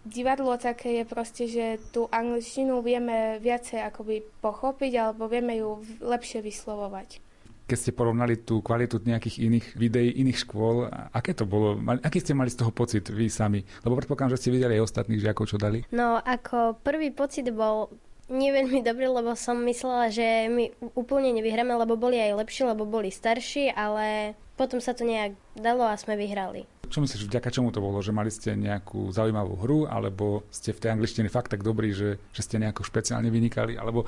[0.08, 6.40] divadlo také je proste, že tú angličtinu vieme viacej akoby pochopiť alebo vieme ju lepšie
[6.40, 7.20] vyslovovať.
[7.68, 11.76] Keď ste porovnali tú kvalitu nejakých iných videí, iných škôl, aké to bolo?
[12.00, 13.60] Aký ste mali z toho pocit vy sami?
[13.84, 15.84] Lebo predpokladám, že ste videli aj ostatných žiakov, čo dali.
[15.92, 17.92] No, ako prvý pocit bol
[18.28, 22.84] nie veľmi dobrý, lebo som myslela, že my úplne nevyhráme, lebo boli aj lepší, lebo
[22.84, 26.68] boli starší, ale potom sa to nejak dalo a sme vyhrali.
[26.88, 28.00] Čo myslíš, vďaka čomu to bolo?
[28.00, 32.16] Že mali ste nejakú zaujímavú hru, alebo ste v tej angličtine fakt tak dobrí, že,
[32.32, 34.08] že ste nejako špeciálne vynikali, alebo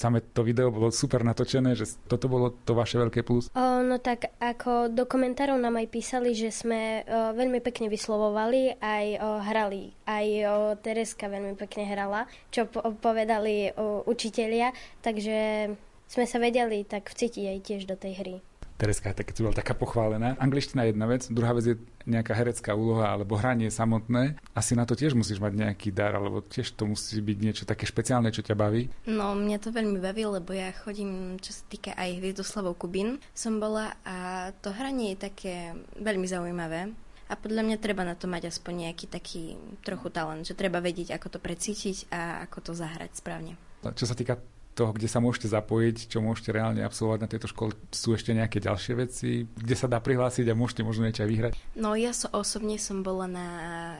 [0.00, 3.52] samé to video bolo super natočené, že toto bolo to vaše veľké plus?
[3.52, 8.80] O, no tak ako do komentárov nám aj písali, že sme o, veľmi pekne vyslovovali,
[8.80, 9.92] aj o, hrali.
[10.08, 14.72] Aj o, Tereska veľmi pekne hrala, čo po- povedali o, učitelia,
[15.04, 15.68] takže
[16.08, 18.36] sme sa vedeli tak vcítiť aj tiež do tej hry.
[18.80, 20.40] Tereska si bola taká pochválená.
[20.40, 21.76] Angličtina je jedna vec, druhá vec je
[22.08, 24.40] nejaká herecká úloha alebo hranie samotné.
[24.56, 27.84] Asi na to tiež musíš mať nejaký dar, alebo tiež to musí byť niečo také
[27.84, 28.88] špeciálne, čo ťa baví.
[29.04, 33.60] No, mňa to veľmi baví, lebo ja chodím, čo sa týka aj Hviezdoslavov Kubín, som
[33.60, 36.88] bola a to hranie je také veľmi zaujímavé.
[37.30, 41.14] A podľa mňa treba na to mať aspoň nejaký taký trochu talent, že treba vedieť,
[41.14, 43.54] ako to precítiť a ako to zahrať správne.
[43.84, 44.40] Čo sa týka
[44.80, 48.64] toho, kde sa môžete zapojiť, čo môžete reálne absolvovať na tejto škole, sú ešte nejaké
[48.64, 51.52] ďalšie veci, kde sa dá prihlásiť a môžete možno niečo aj vyhrať?
[51.76, 53.48] No ja so, osobne som bola na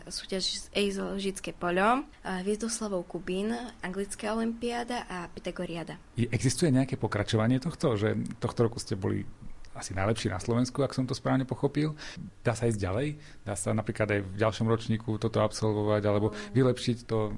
[0.09, 3.53] súťaži z Ejzožické poľo, Hviezdoslavou Kubín,
[3.85, 6.01] Anglická olimpiáda a Pythagoriada.
[6.17, 9.29] Existuje nejaké pokračovanie tohto, že tohto roku ste boli
[9.77, 11.95] asi najlepší na Slovensku, ak som to správne pochopil.
[12.43, 13.09] Dá sa ísť ďalej?
[13.45, 17.33] Dá sa napríklad aj v ďalšom ročníku toto absolvovať alebo vylepšiť to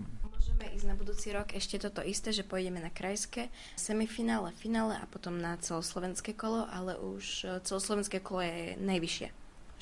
[0.62, 5.11] Môžeme ísť na budúci rok ešte toto isté, že pôjdeme na krajské semifinále, finále a
[5.11, 9.27] potom na celoslovenské kolo, ale už e, celoslovenské kolo je najvyššie,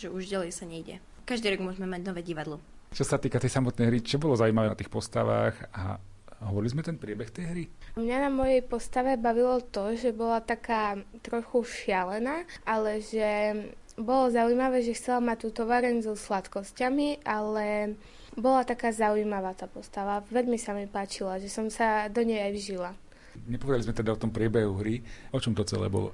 [0.01, 0.97] že už ďalej sa nejde.
[1.29, 2.65] Každý rok môžeme mať nové divadlo.
[2.97, 6.01] Čo sa týka tej samotnej hry, čo bolo zaujímavé na tých postavách a
[6.41, 7.65] A hovorili sme ten priebeh tej hry?
[8.01, 13.53] Mňa na mojej postave bavilo to, že bola taká trochu šialená, ale že
[14.01, 18.01] bolo zaujímavé, že chcela mať tú tovareň so sladkosťami, ale
[18.39, 20.23] bola taká zaujímavá tá postava.
[20.31, 22.91] Veľmi sa mi páčila, že som sa do nej aj vžila.
[23.47, 25.03] Nepovedali sme teda o tom priebehu hry.
[25.31, 26.11] O čom to celé bolo?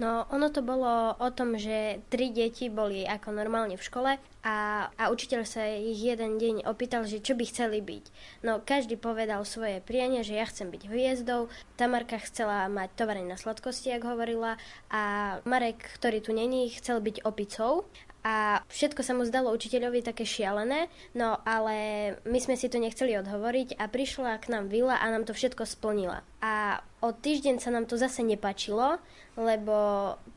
[0.00, 4.56] No, ono to bolo o tom, že tri deti boli ako normálne v škole a,
[4.88, 8.04] a učiteľ sa ich jeden deň opýtal, že čo by chceli byť.
[8.42, 13.38] No, každý povedal svoje prianie, že ja chcem byť hviezdou, Tamarka chcela mať tovareň na
[13.38, 14.56] sladkosti, ako hovorila,
[14.88, 17.86] a Marek, ktorý tu není, chcel byť opicou
[18.22, 20.86] a všetko sa mu zdalo učiteľovi také šialené,
[21.18, 21.76] no ale
[22.22, 25.66] my sme si to nechceli odhovoriť a prišla k nám Vila a nám to všetko
[25.66, 26.22] splnila.
[26.38, 29.02] A o týždeň sa nám to zase nepačilo,
[29.34, 29.74] lebo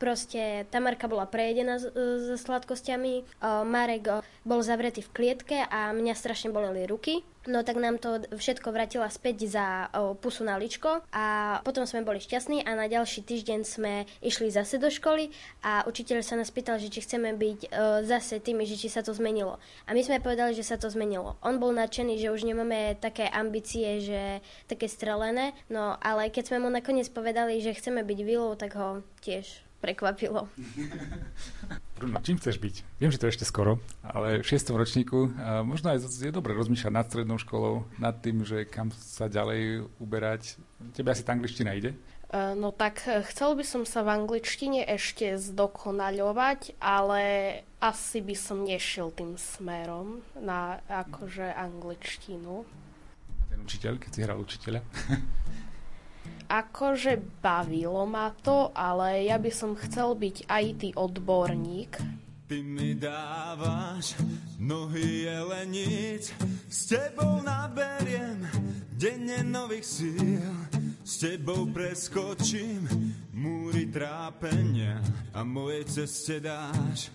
[0.02, 6.90] proste Tamarka bola prejedená so sladkosťami, Marek bol zavretý v klietke a mňa strašne boleli
[6.90, 7.22] ruky.
[7.46, 11.26] No tak nám to všetko vrátila späť za o, pusu na ličko a
[11.62, 15.30] potom sme boli šťastní a na ďalší týždeň sme išli zase do školy
[15.62, 17.70] a učiteľ sa nás pýtal, že či chceme byť o,
[18.02, 19.62] zase tými, že či sa to zmenilo.
[19.86, 21.38] A my sme povedali, že sa to zmenilo.
[21.46, 26.66] On bol nadšený, že už nemáme také ambície, že také strelené, no ale keď sme
[26.66, 30.48] mu nakoniec povedali, že chceme byť vilou, tak ho tiež prekvapilo.
[31.96, 32.76] Bruno, čím chceš byť?
[33.00, 36.52] Viem, že to je ešte skoro, ale v šiestom ročníku a možno aj je dobre
[36.52, 40.60] rozmýšľať nad strednou školou, nad tým, že kam sa ďalej uberať.
[40.92, 41.96] Tebe asi tá angličtina ide?
[42.36, 47.24] E, no tak e, chcel by som sa v angličtine ešte zdokonaľovať, ale
[47.80, 52.68] asi by som nešiel tým smerom na akože angličtinu.
[53.48, 54.82] Ten učiteľ, keď si hral učiteľa?
[56.46, 61.98] akože bavilo ma to, ale ja by som chcel byť IT odborník.
[62.46, 64.14] Ty mi dávaš
[64.62, 66.30] nohy jelenic,
[66.70, 68.46] s tebou naberiem
[68.94, 70.54] denne nových síl,
[71.02, 72.86] s tebou preskočím
[73.34, 75.02] múry trápenia
[75.34, 77.10] a mojej ceste dáš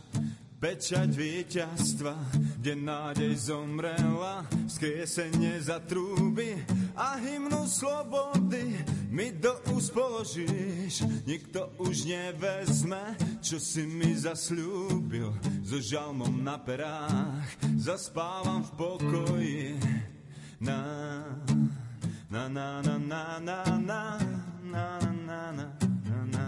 [0.60, 2.12] pečať víťazstva,
[2.60, 6.60] kde nádej zomrela, skriesenie za trúby
[6.92, 8.76] a hymnu slobody
[9.20, 11.04] mi do úst položíš.
[11.28, 15.28] Nikto už nevezme, čo si mi zasľúbil,
[15.60, 17.44] so žalmom na perách
[17.76, 19.64] zaspávam v pokoji.
[20.64, 20.80] Na,
[22.32, 26.46] na, na, na, na, na, na, na, na, na.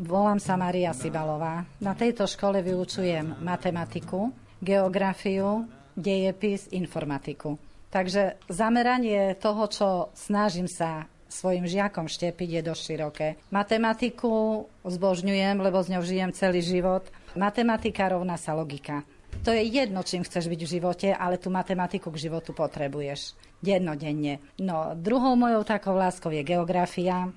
[0.00, 1.68] Volám sa Maria Sibalová.
[1.84, 4.32] Na tejto škole vyučujem matematiku,
[4.64, 7.60] geografiu, dejepis, informatiku.
[7.92, 13.28] Takže zameranie toho, čo snažím sa svojim žiakom štepiť, je dosť široké.
[13.52, 17.04] Matematiku zbožňujem, lebo z ňou žijem celý život.
[17.36, 19.04] Matematika rovná sa logika.
[19.44, 23.36] To je jedno, čím chceš byť v živote, ale tú matematiku k životu potrebuješ.
[23.62, 24.42] Dennodenne.
[24.58, 27.30] No, druhou mojou takou láskou je geografia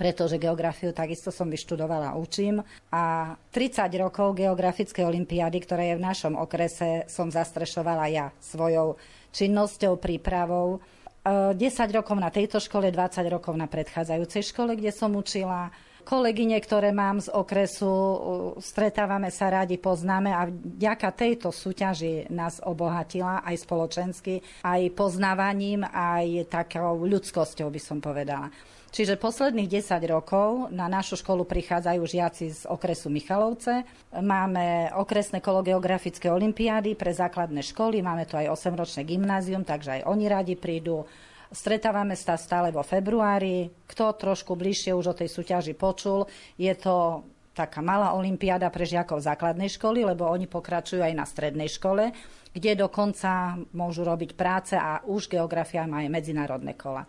[0.00, 2.64] pretože geografiu takisto som vyštudovala učím.
[2.88, 8.96] A 30 rokov geografickej olimpiády, ktorá je v našom okrese, som zastrešovala ja svojou
[9.36, 10.80] činnosťou, prípravou.
[11.24, 15.68] 10 e, rokov na tejto škole, 20 rokov na predchádzajúcej škole, kde som učila.
[16.00, 18.16] Kolegyne, ktoré mám z okresu, e,
[18.64, 26.48] stretávame sa radi, poznáme a vďaka tejto súťaži nás obohatila aj spoločensky, aj poznávaním, aj
[26.48, 28.48] takou ľudskosťou by som povedala.
[28.90, 33.86] Čiže posledných 10 rokov na našu školu prichádzajú žiaci z okresu Michalovce.
[34.18, 40.10] Máme okresné kolo geografické olimpiády pre základné školy, máme tu aj 8-ročné gymnázium, takže aj
[40.10, 41.06] oni radi prídu.
[41.54, 43.70] Stretávame sa stále vo februári.
[43.86, 46.26] Kto trošku bližšie už o tej súťaži počul,
[46.58, 47.22] je to
[47.54, 52.10] taká malá olimpiáda pre žiakov základnej školy, lebo oni pokračujú aj na strednej škole,
[52.50, 57.06] kde dokonca môžu robiť práce a už geografia má aj medzinárodné kola.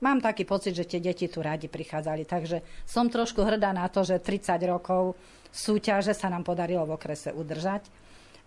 [0.00, 4.00] Mám taký pocit, že tie deti tu radi prichádzali, takže som trošku hrdá na to,
[4.00, 5.12] že 30 rokov
[5.52, 7.84] súťaže sa nám podarilo v okrese udržať.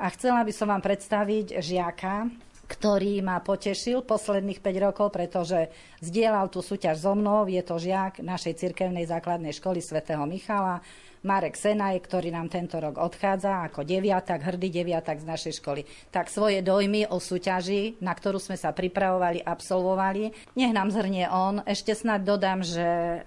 [0.02, 2.26] A chcela by som vám predstaviť žiaka,
[2.68, 7.46] ktorý ma potešil posledných 5 rokov, pretože zdieľal tú súťaž so mnou.
[7.48, 10.80] Je to žiak našej cirkevnej základnej školy svätého Michala,
[11.24, 15.88] Marek Senaj, ktorý nám tento rok odchádza ako deviatak, hrdý deviatak z našej školy.
[16.12, 21.64] Tak svoje dojmy o súťaži, na ktorú sme sa pripravovali, absolvovali, nech nám zhrnie on.
[21.64, 23.20] Ešte snad dodám, že e,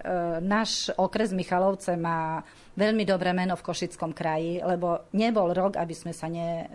[0.45, 2.45] náš okres Michalovce má
[2.77, 6.69] veľmi dobré meno v Košickom kraji, lebo nebol rok, aby sme sa ne,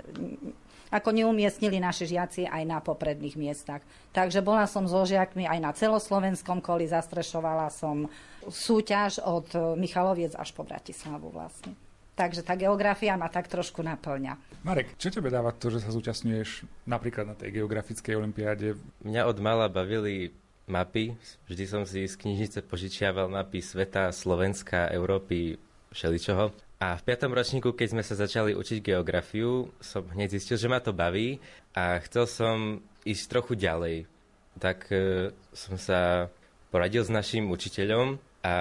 [0.93, 3.81] ako neumiestnili naši žiaci aj na popredných miestach.
[4.13, 8.13] Takže bola som so žiakmi aj na celoslovenskom koli, zastrešovala som
[8.45, 9.49] súťaž od
[9.81, 11.73] Michaloviec až po Bratislavu vlastne.
[12.13, 14.37] Takže tá geografia ma tak trošku naplňa.
[14.69, 18.77] Marek, čo tebe dáva to, že sa zúčastňuješ napríklad na tej geografickej olimpiáde?
[19.01, 20.37] Mňa od mala bavili
[20.69, 21.17] mapy.
[21.49, 25.57] Vždy som si z knižnice požičiaval mapy sveta, Slovenska, Európy,
[25.97, 26.53] všeličoho.
[26.83, 30.83] A v piatom ročníku, keď sme sa začali učiť geografiu, som hneď zistil, že ma
[30.83, 31.39] to baví
[31.79, 34.11] a chcel som ísť trochu ďalej.
[34.59, 36.27] Tak e, som sa
[36.75, 38.55] poradil s našim učiteľom a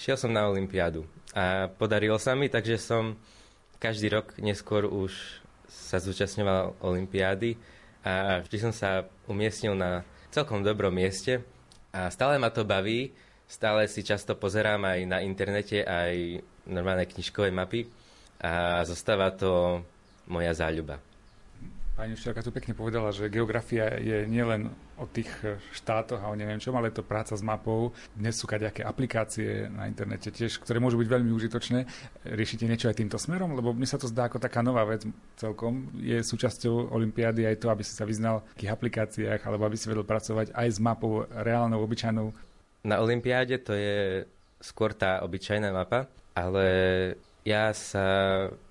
[0.00, 1.04] šiel som na Olympiádu.
[1.36, 3.20] A podarilo sa mi, takže som
[3.76, 5.12] každý rok neskôr už
[5.68, 7.60] sa zúčastňoval Olympiády
[8.08, 10.00] a vždy som sa umiestnil na
[10.32, 11.44] celkom dobrom mieste
[11.92, 13.12] a stále ma to baví,
[13.44, 17.86] stále si často pozerám aj na internete, aj normálne knižkové mapy
[18.42, 19.82] a zostáva to
[20.26, 20.98] moja záľuba.
[21.92, 25.28] Pani učiteľka tu pekne povedala, že geografia je nielen o tých
[25.76, 27.92] štátoch a o neviem čom, ale je to práca s mapou.
[28.16, 31.84] Dnes sú kadejaké aplikácie na internete tiež, ktoré môžu byť veľmi užitočné.
[32.32, 33.52] Riešite niečo aj týmto smerom?
[33.52, 35.04] Lebo mi sa to zdá ako taká nová vec
[35.36, 35.92] celkom.
[36.00, 39.86] Je súčasťou Olympiády aj to, aby si sa vyznal v takých aplikáciách, alebo aby si
[39.92, 42.32] vedel pracovať aj s mapou reálnou, obyčajnou.
[42.88, 44.24] Na Olympiáde to je
[44.62, 46.66] skôr tá obyčajná mapa, ale
[47.42, 48.06] ja sa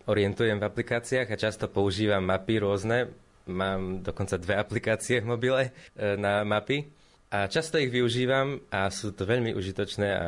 [0.07, 3.11] orientujem v aplikáciách a často používam mapy rôzne.
[3.51, 5.71] Mám dokonca dve aplikácie v mobile e,
[6.15, 6.87] na mapy
[7.27, 10.27] a často ich využívam a sú to veľmi užitočné a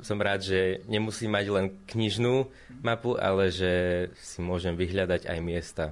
[0.00, 2.48] som rád, že nemusím mať len knižnú
[2.80, 3.72] mapu, ale že
[4.18, 5.84] si môžem vyhľadať aj miesta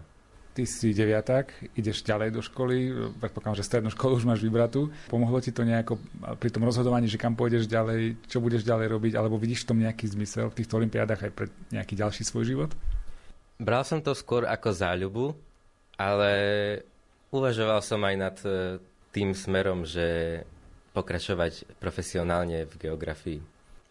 [0.59, 2.90] ty si deviaták, ideš ďalej do školy,
[3.22, 4.90] predpokladám, že strednú školu už máš vybratú.
[5.06, 6.02] Pomohlo ti to nejako
[6.42, 9.78] pri tom rozhodovaní, že kam pôjdeš ďalej, čo budeš ďalej robiť, alebo vidíš v tom
[9.78, 12.70] nejaký zmysel v týchto olimpiádach aj pre nejaký ďalší svoj život?
[13.62, 15.26] Bral som to skôr ako záľubu,
[15.94, 16.32] ale
[17.30, 18.82] uvažoval som aj nad e,
[19.14, 20.42] tým smerom, že
[20.90, 23.38] pokračovať profesionálne v geografii.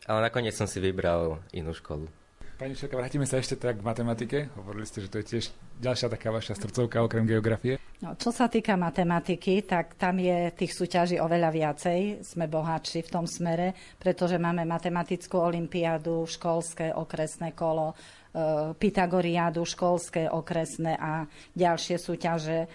[0.03, 2.11] Ale nakoniec som si vybral inú školu.
[2.57, 4.49] Pani Šelka, vrátime sa ešte tak k matematike.
[4.57, 5.45] Hovorili ste, že to je tiež
[5.77, 7.77] ďalšia taká vaša srdcovka okrem geografie.
[8.01, 12.25] No, čo sa týka matematiky, tak tam je tých súťaží oveľa viacej.
[12.25, 20.25] Sme bohatší v tom smere, pretože máme matematickú olimpiádu, školské okresné kolo, e, Pythagoriádu, školské
[20.25, 22.67] okresné a ďalšie súťaže, e,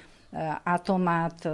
[0.63, 1.51] atomat, e,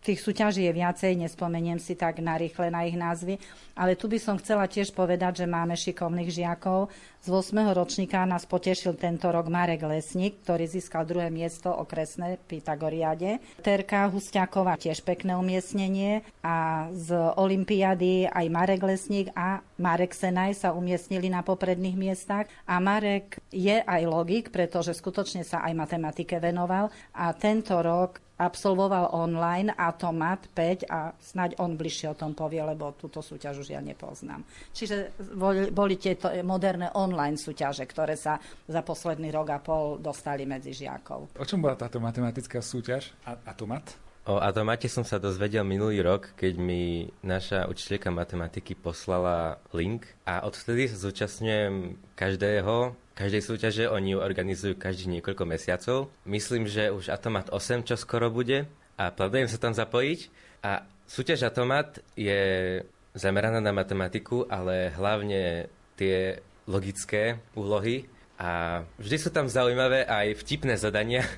[0.00, 3.36] tých súťaží je viacej, nespomeniem si tak narýchle na ich názvy,
[3.76, 6.88] ale tu by som chcela tiež povedať, že máme šikovných žiakov.
[7.20, 7.76] Z 8.
[7.76, 13.44] ročníka nás potešil tento rok Marek Lesník, ktorý získal druhé miesto okresné Pythagoriade.
[13.60, 20.72] Terka Hustiaková tiež pekné umiestnenie a z Olympiady aj Marek Lesník a Marek Senaj sa
[20.72, 26.88] umiestnili na popredných miestach a Marek je aj logik, pretože skutočne sa aj matematike venoval
[27.12, 32.96] a tento rok absolvoval online Atomat 5 a snáď on bližšie o tom povie, lebo
[32.96, 34.40] túto súťaž už ja nepoznám.
[34.72, 40.48] Čiže boli, boli tieto moderné online súťaže, ktoré sa za posledný rok a pol dostali
[40.48, 41.36] medzi žiakov.
[41.36, 43.12] O čom bola táto matematická súťaž
[43.44, 44.10] Atomat?
[44.28, 50.44] O Atomate som sa dozvedel minulý rok, keď mi naša učiteľka matematiky poslala link a
[50.44, 56.08] odvtedy sa zúčastňujem každého každej súťaže, oni ju organizujú každých niekoľko mesiacov.
[56.24, 58.64] Myslím, že už Atomat 8 čo skoro bude
[58.96, 60.20] a plánujem sa tam zapojiť.
[60.64, 62.80] A súťaž Atomat je
[63.12, 65.68] zameraná na matematiku, ale hlavne
[66.00, 68.08] tie logické úlohy
[68.40, 71.20] a vždy sú tam zaujímavé aj vtipné zadania,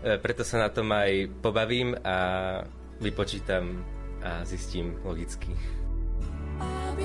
[0.00, 2.16] e, preto sa na tom aj pobavím a
[2.96, 3.84] vypočítam
[4.24, 5.52] a zistím logicky.
[6.56, 6.96] Ma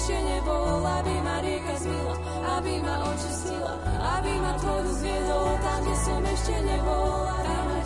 [0.00, 0.80] kde ešte nebol.
[0.80, 2.16] Aby ma rieka zmila,
[2.56, 3.72] aby ma očistila,
[4.16, 7.12] aby ma tvoj duch viedol, tam, kde som ešte nebol.
[7.28, 7.76] Aby ma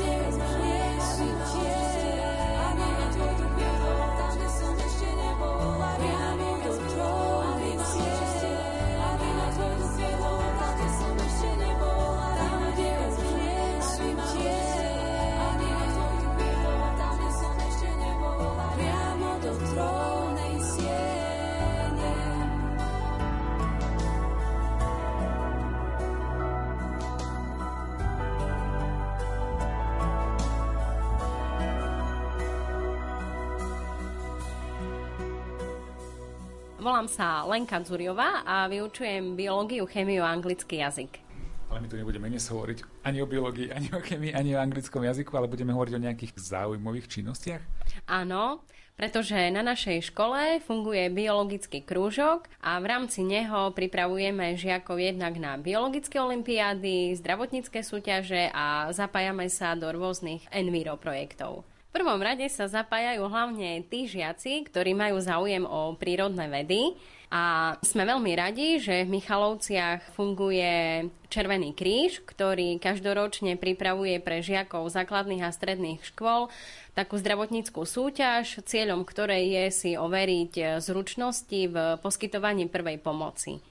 [36.95, 41.19] Volám sa Lenka Zuriová a vyučujem biológiu, chemiu a anglický jazyk.
[41.67, 45.03] Ale my tu nebudeme dnes hovoriť ani o biológii, ani o chemii, ani o anglickom
[45.03, 47.67] jazyku, ale budeme hovoriť o nejakých zaujímavých činnostiach.
[48.07, 48.63] Áno,
[48.95, 55.59] pretože na našej škole funguje biologický krúžok a v rámci neho pripravujeme žiakov jednak na
[55.59, 61.67] biologické olimpiády, zdravotnícke súťaže a zapájame sa do rôznych enviro projektov.
[61.95, 66.99] Prvom rade sa zapájajú hlavne tí žiaci, ktorí majú záujem o prírodné vedy
[67.31, 74.91] a sme veľmi radi, že v Michalovciach funguje Červený kríž, ktorý každoročne pripravuje pre žiakov
[74.91, 76.51] základných a stredných škôl
[76.99, 83.63] takú zdravotníckú súťaž, cieľom ktorej je si overiť zručnosti v poskytovaní prvej pomoci.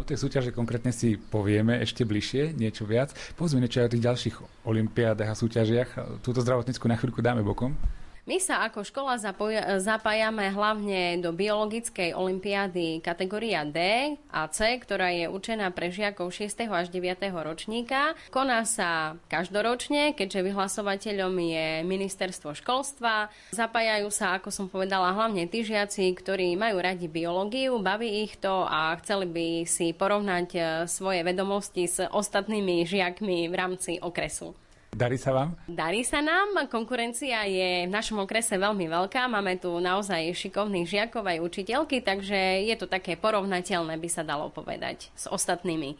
[0.00, 3.12] O tej súťaže konkrétne si povieme ešte bližšie, niečo viac.
[3.36, 6.24] Povedzme niečo aj o tých ďalších olimpiádach a súťažiach.
[6.24, 7.76] Túto zdravotnícku na chvíľku dáme bokom.
[8.28, 13.80] My sa ako škola zapoja- zapájame hlavne do biologickej olimpiády kategória D
[14.28, 16.68] a C, ktorá je určená pre žiakov 6.
[16.68, 17.16] až 9.
[17.32, 18.12] ročníka.
[18.28, 23.32] Koná sa každoročne, keďže vyhlasovateľom je ministerstvo školstva.
[23.56, 28.68] Zapájajú sa, ako som povedala, hlavne tí žiaci, ktorí majú radi biológiu, baví ich to
[28.68, 34.52] a chceli by si porovnať eh, svoje vedomosti s ostatnými žiakmi v rámci okresu.
[34.90, 35.54] Darí sa vám?
[35.70, 41.22] Darí sa nám, konkurencia je v našom okrese veľmi veľká, máme tu naozaj šikovných žiakov
[41.22, 45.94] aj učiteľky, takže je to také porovnateľné, by sa dalo povedať, s ostatnými.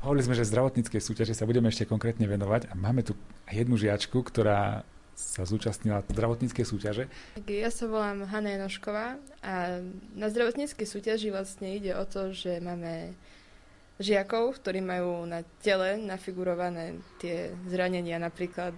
[0.00, 3.12] Hovorili sme, že zdravotníckej súťaže sa budeme ešte konkrétne venovať a máme tu
[3.52, 7.04] jednu žiačku, ktorá sa zúčastnila zdravotníckej súťaže.
[7.44, 9.84] Ja sa volám Hanna Janošková a
[10.16, 13.12] na zdravotníckej súťaži vlastne ide o to, že máme
[14.00, 18.74] žiakov, ktorí majú na tele nafigurované tie zranenia, napríklad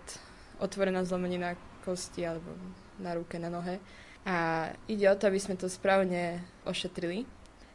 [0.58, 1.54] otvorená zlomenina
[1.86, 2.50] kosti alebo
[2.98, 3.78] na ruke, na nohe.
[4.26, 7.26] A ide o to, aby sme to správne ošetrili.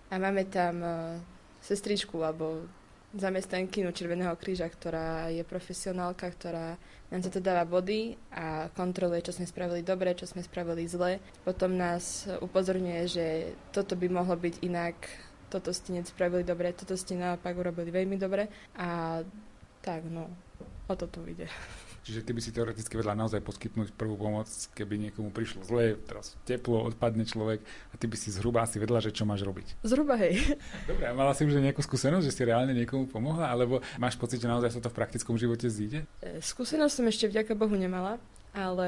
[0.07, 1.19] A máme tam uh,
[1.59, 2.63] sestričku alebo
[3.15, 6.75] zamestnankynu Červeného kríža, ktorá je profesionálka, ktorá
[7.07, 11.23] nám za to dáva body a kontroluje, čo sme spravili dobre, čo sme spravili zle.
[11.47, 13.25] Potom nás upozorňuje, že
[13.71, 14.95] toto by mohlo byť inak,
[15.47, 19.21] toto ste nespravili dobre, toto ste naopak urobili veľmi dobre a
[19.81, 20.27] tak, no,
[20.87, 21.47] o to tu ide.
[22.07, 26.39] Čiže ty by si teoreticky vedela naozaj poskytnúť prvú pomoc, keby niekomu prišlo zle, teraz
[26.47, 27.59] teplo, odpadne človek
[27.91, 29.75] a ty by si zhruba asi vedela, že čo máš robiť.
[29.83, 30.39] Zhruba, hej.
[30.89, 34.39] Dobre, a mala si už nejakú skúsenosť, že si reálne niekomu pomohla, alebo máš pocit,
[34.39, 36.07] že naozaj sa to v praktickom živote zíde?
[36.23, 38.15] E, skúsenosť som ešte vďaka Bohu nemala,
[38.55, 38.87] ale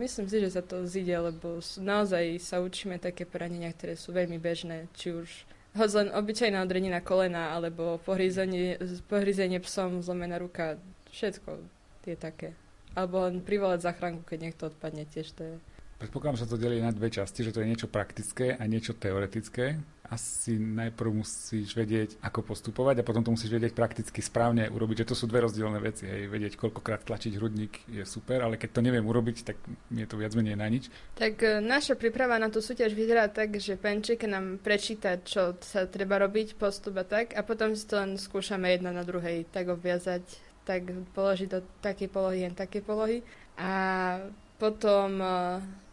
[0.00, 4.40] myslím si, že sa to zíde, lebo naozaj sa učíme také poranenia, ktoré sú veľmi
[4.40, 5.28] bežné, či už
[5.74, 8.78] hoď len obyčajná odrenina kolena, alebo pohryzenie,
[9.10, 10.78] pohryzenie psom, zlomená ruka,
[11.10, 11.58] všetko
[12.06, 12.54] je také.
[12.94, 15.56] Alebo len privolať záchranku, keď niekto odpadne, tiež to je.
[16.04, 19.80] Predpokladám, že to delí na dve časti, že to je niečo praktické a niečo teoretické
[20.04, 25.08] asi najprv musíš vedieť, ako postupovať a potom to musíš vedieť prakticky správne urobiť, že
[25.10, 26.04] to sú dve rozdielne veci.
[26.04, 26.28] Hej.
[26.28, 29.56] Vedieť, koľkokrát tlačiť hrudník je super, ale keď to neviem urobiť, tak
[29.88, 30.92] je to viac menej na nič.
[31.16, 35.88] Tak e, naša príprava na tú súťaž vyzerá tak, že Penčík nám prečíta, čo sa
[35.88, 39.72] treba robiť, postup a tak, a potom si to len skúšame jedna na druhej, tak
[39.72, 40.22] obviazať,
[40.68, 40.84] tak
[41.16, 43.24] položiť do takej polohy, len také polohy.
[43.56, 44.20] A
[44.58, 45.26] potom e,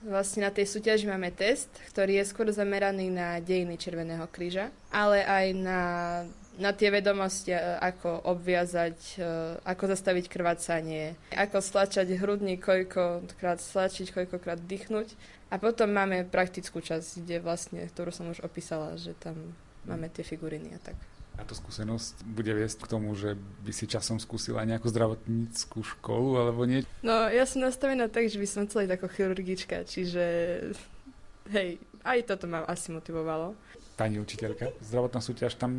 [0.06, 5.26] vlastne na tej súťaži máme test, ktorý je skôr zameraný na dejiny Červeného kríža, ale
[5.26, 5.82] aj na,
[6.62, 9.28] na tie vedomosti, e, ako obviazať, e,
[9.66, 15.40] ako zastaviť krvácanie, ako stlačať hrudník, koľkokrát stlačiť, koľkokrát dýchnuť.
[15.52, 19.36] A potom máme praktickú časť, kde vlastne, ktorú som už opísala, že tam
[19.84, 21.11] máme tie figuriny a tak
[21.42, 23.34] táto skúsenosť bude viesť k tomu, že
[23.66, 26.86] by si časom skúsila nejakú zdravotníckú školu alebo nie?
[27.02, 30.24] No, ja som nastavená tak, že by som chcela ísť ako chirurgička, čiže
[31.50, 33.58] hej, aj toto ma asi motivovalo.
[33.98, 35.74] Pani učiteľka, zdravotná súťaž tam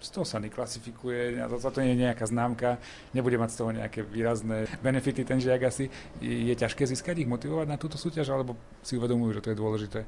[0.00, 2.76] z toho sa neklasifikuje, za to nie je nejaká známka,
[3.16, 5.88] nebude mať z toho nejaké výrazné benefity ten žiak asi.
[6.20, 9.60] Je, je ťažké získať ich, motivovať na túto súťaž, alebo si uvedomujú, že to je
[9.60, 10.00] dôležité?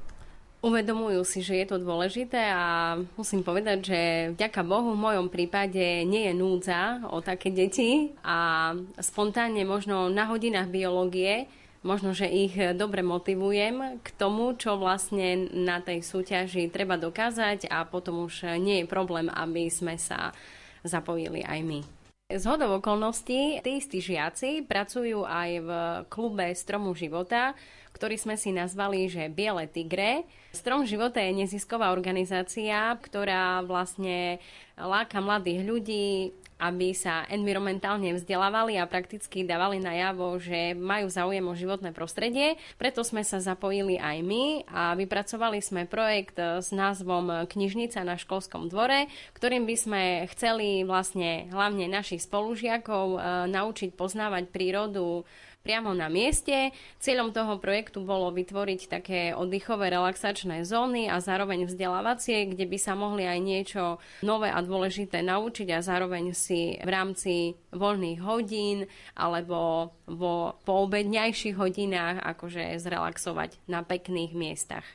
[0.66, 4.00] Uvedomujú si, že je to dôležité a musím povedať, že
[4.34, 10.26] vďaka Bohu v mojom prípade nie je núdza o také deti a spontánne možno na
[10.26, 11.46] hodinách biológie
[11.86, 17.86] možno, že ich dobre motivujem k tomu, čo vlastne na tej súťaži treba dokázať a
[17.86, 20.34] potom už nie je problém, aby sme sa
[20.82, 21.80] zapojili aj my.
[22.26, 25.70] Z hodov okolností tí istí žiaci pracujú aj v
[26.10, 27.54] klube Stromu života,
[27.96, 30.28] ktorý sme si nazvali, že Biele tigre.
[30.52, 34.36] Strom života je nezisková organizácia, ktorá vlastne
[34.76, 41.52] láka mladých ľudí aby sa environmentálne vzdelávali a prakticky dávali najavo, že majú záujem o
[41.52, 42.56] životné prostredie.
[42.80, 48.72] Preto sme sa zapojili aj my a vypracovali sme projekt s názvom Knižnica na školskom
[48.72, 53.18] dvore, ktorým by sme chceli vlastne hlavne našich spolužiakov e,
[53.52, 55.28] naučiť poznávať prírodu
[55.66, 56.70] priamo na mieste.
[57.02, 62.94] Cieľom toho projektu bolo vytvoriť také oddychové relaxačné zóny a zároveň vzdelávacie, kde by sa
[62.94, 63.82] mohli aj niečo
[64.22, 68.86] nové a dôležité naučiť a zároveň si v rámci voľných hodín
[69.18, 74.86] alebo vo poobedňajších hodinách akože zrelaxovať na pekných miestach.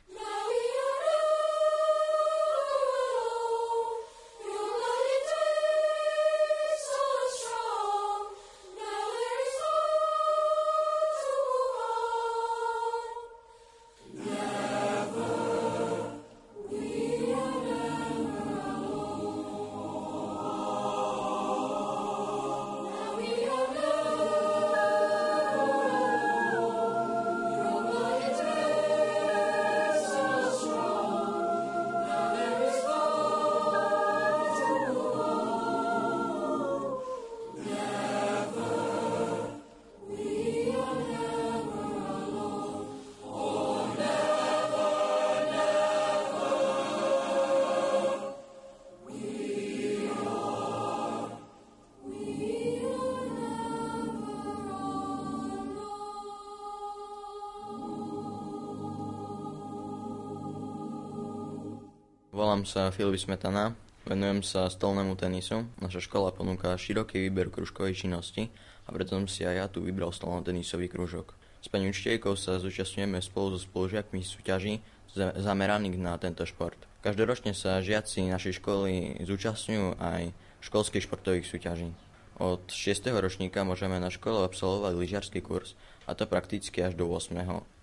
[62.62, 63.74] Volám sa Filip Smetana,
[64.06, 65.66] venujem sa stolnému tenisu.
[65.82, 68.54] Naša škola ponúka široký výber kružkovej činnosti
[68.86, 71.34] a preto som si aj ja tu vybral stolno-tenisový kružok.
[71.58, 74.78] S pani učiteľkou sa zúčastňujeme spolu so spolužiakmi súťaží
[75.18, 76.78] zameraných na tento šport.
[77.02, 80.30] Každoročne sa žiaci našej školy zúčastňujú aj
[80.62, 81.90] školských športových súťaží.
[82.38, 83.10] Od 6.
[83.10, 85.74] ročníka môžeme na škole absolvovať lyžiarsky kurz,
[86.06, 87.34] a to prakticky až do 8.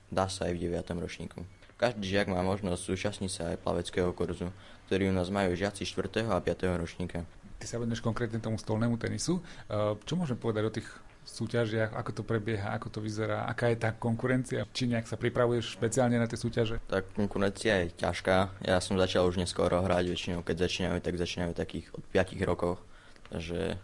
[0.08, 1.04] Dá sa aj v 9.
[1.04, 1.59] ročníku.
[1.80, 4.52] Každý žiak má možnosť zúčastniť sa aj plaveckého kurzu,
[4.92, 6.28] ktorý u nás majú žiaci 4.
[6.28, 6.76] a 5.
[6.76, 7.24] ročníka.
[7.56, 9.40] Ty sa venuješ konkrétne tomu stolnému tenisu.
[9.40, 10.92] E, čo môžem povedať o tých
[11.24, 15.80] súťažiach, ako to prebieha, ako to vyzerá, aká je tá konkurencia, či nejak sa pripravuješ
[15.80, 16.84] špeciálne na tie súťaže?
[16.84, 18.60] Tá konkurencia je ťažká.
[18.60, 22.84] Ja som začal už neskoro hrať, väčšinou keď začínajú, tak začínajú takých od 5 rokov.
[23.32, 23.80] Takže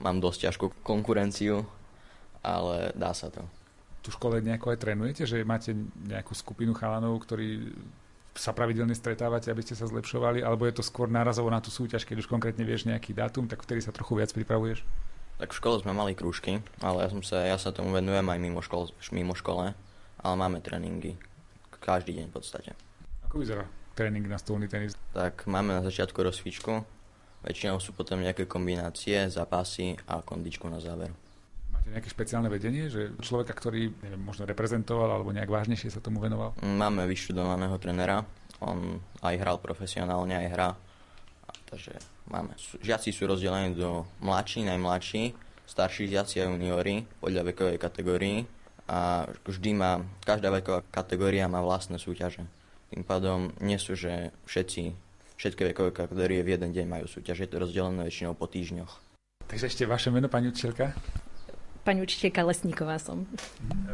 [0.00, 1.68] mám dosť ťažkú konkurenciu,
[2.40, 3.44] ale dá sa to
[4.04, 5.72] tú škole nejako aj trénujete, že máte
[6.04, 7.72] nejakú skupinu chalanov, ktorí
[8.36, 12.04] sa pravidelne stretávate, aby ste sa zlepšovali, alebo je to skôr nárazovo na tú súťaž,
[12.04, 14.84] keď už konkrétne vieš nejaký dátum, tak vtedy sa trochu viac pripravuješ?
[15.40, 18.38] Tak v škole sme mali krúžky, ale ja, som sa, ja sa tomu venujem aj
[18.38, 19.72] mimo, škole, mimo škole,
[20.20, 21.16] ale máme tréningy
[21.80, 22.70] každý deň v podstate.
[23.30, 23.64] Ako vyzerá
[23.96, 24.98] tréning na stolný tenis?
[25.14, 26.82] Tak máme na začiatku rozcvičku,
[27.46, 31.12] väčšinou sú potom nejaké kombinácie, zápasy a kondičku na záver.
[31.84, 36.16] Máte nejaké špeciálne vedenie, že človeka, ktorý neviem, možno reprezentoval alebo nejak vážnejšie sa tomu
[36.16, 36.56] venoval?
[36.64, 38.24] Máme vyštudovaného trenera,
[38.64, 40.70] on aj hral profesionálne, aj hrá.
[41.68, 41.92] Takže
[42.32, 42.56] máme.
[42.80, 45.36] Žiaci sú rozdelení do mladší, najmladší,
[45.68, 48.48] starší žiaci a juniori podľa vekovej kategórii
[48.88, 52.48] a vždy má, každá veková kategória má vlastné súťaže.
[52.96, 54.96] Tým pádom nie sú, že všetci,
[55.36, 59.04] všetky vekové kategórie v jeden deň majú súťaž, je to rozdelené väčšinou po týždňoch.
[59.52, 60.96] Takže ešte vaše meno, pani učiteľka?
[61.84, 63.28] Pani učiteľka Lesníková som.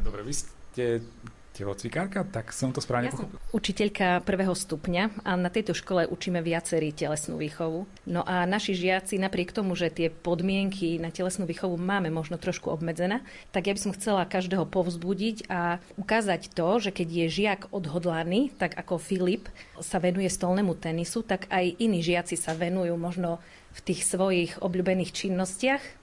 [0.01, 1.03] Dobre, vy ste
[1.51, 3.37] telocvikárka, tak som to správne ja pochopil.
[3.53, 7.85] učiteľka prvého stupňa a na tejto škole učíme viacerí telesnú výchovu.
[8.07, 12.71] No a naši žiaci, napriek tomu, že tie podmienky na telesnú výchovu máme možno trošku
[12.71, 13.21] obmedzené,
[13.51, 18.55] tak ja by som chcela každého povzbudiť a ukázať to, že keď je žiak odhodlaný,
[18.57, 19.51] tak ako Filip
[19.83, 25.15] sa venuje stolnému tenisu, tak aj iní žiaci sa venujú možno v tých svojich obľúbených
[25.15, 26.00] činnostiach,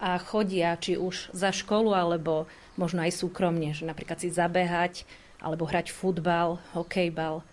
[0.00, 5.06] a chodia či už za školu alebo možno aj súkromne, že napríklad si zabehať
[5.38, 7.44] alebo hrať futbal, hokejbal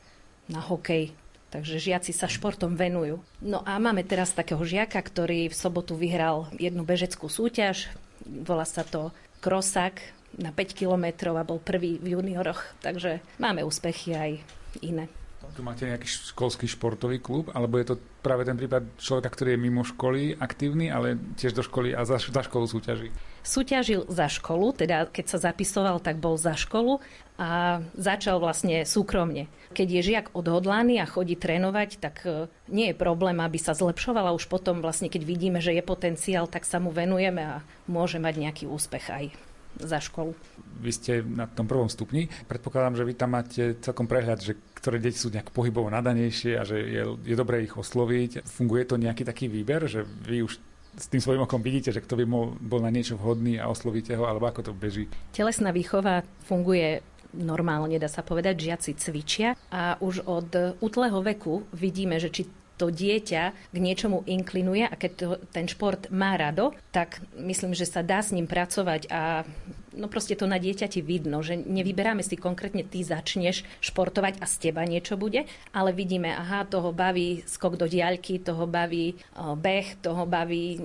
[0.47, 1.11] na hokej.
[1.51, 3.19] Takže žiaci sa športom venujú.
[3.43, 7.91] No a máme teraz takého žiaka, ktorý v sobotu vyhral jednu bežeckú súťaž.
[8.23, 9.11] Volá sa to
[9.43, 9.99] Krosak
[10.39, 12.63] na 5 kilometrov a bol prvý v junioroch.
[12.79, 14.31] Takže máme úspechy aj
[14.79, 15.11] iné.
[15.51, 19.59] Tu máte nejaký školský športový klub, alebo je to práve ten prípad človeka, ktorý je
[19.59, 23.11] mimo školy aktívny, ale tiež do školy a za, za školu súťaží?
[23.43, 27.03] Súťažil za školu, teda keď sa zapisoval, tak bol za školu
[27.35, 29.49] a začal vlastne súkromne.
[29.73, 34.29] Keď je žiak odhodlaný a chodí trénovať, tak e, nie je problém, aby sa zlepšoval
[34.29, 38.21] a už potom vlastne, keď vidíme, že je potenciál, tak sa mu venujeme a môže
[38.21, 40.35] mať nejaký úspech aj za školu.
[40.81, 42.27] Vy ste na tom prvom stupni.
[42.49, 46.65] Predpokladám, že vy tam máte celkom prehľad, že ktoré deti sú nejak pohybovo nadanejšie a
[46.65, 48.43] že je, je dobré ich osloviť.
[48.43, 50.57] Funguje to nejaký taký výber, že vy už
[50.91, 52.25] s tým svojím okom vidíte, že kto by
[52.59, 55.07] bol na niečo vhodný a oslovíte ho, alebo ako to beží?
[55.31, 56.99] Telesná výchova funguje
[57.31, 62.43] normálne, dá sa povedať, žiaci cvičia a už od útleho veku vidíme, že či
[62.77, 67.85] to dieťa k niečomu inklinuje a keď to, ten šport má rado, tak myslím, že
[67.85, 69.45] sa dá s ním pracovať a
[69.93, 74.55] no proste to na dieťati vidno, že nevyberáme si konkrétne, ty začneš športovať a z
[74.69, 75.45] teba niečo bude,
[75.75, 80.79] ale vidíme, aha, toho baví skok do diaľky, toho baví beh, toho baví,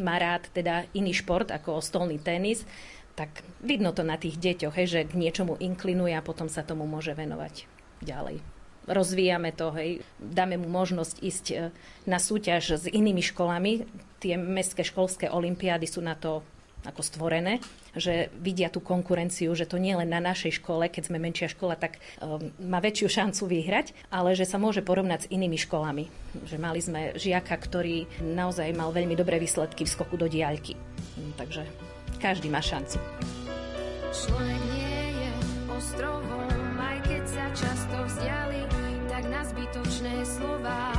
[0.00, 2.66] má rád teda iný šport ako stolný tenis,
[3.14, 6.86] tak vidno to na tých deťoch, hej, že k niečomu inklinuje a potom sa tomu
[6.86, 7.66] môže venovať
[8.02, 8.57] ďalej
[8.88, 11.54] rozvíjame to, hej, dáme mu možnosť ísť e,
[12.08, 13.84] na súťaž s inými školami.
[14.18, 16.42] Tie mestské školské olimpiády sú na to
[16.86, 17.58] ako stvorené,
[17.98, 21.74] že vidia tú konkurenciu, že to nie len na našej škole, keď sme menšia škola,
[21.74, 26.06] tak um, má väčšiu šancu vyhrať, ale že sa môže porovnať s inými školami.
[26.46, 30.78] Že mali sme žiaka, ktorý naozaj mal veľmi dobré výsledky v skoku do diaľky.
[31.34, 31.66] Takže
[32.22, 33.02] každý má šancu.
[34.14, 35.30] Človek nie je
[35.68, 38.47] ostrovom, aj keď sa často vzdiali tak
[39.98, 40.97] zbytočné slova,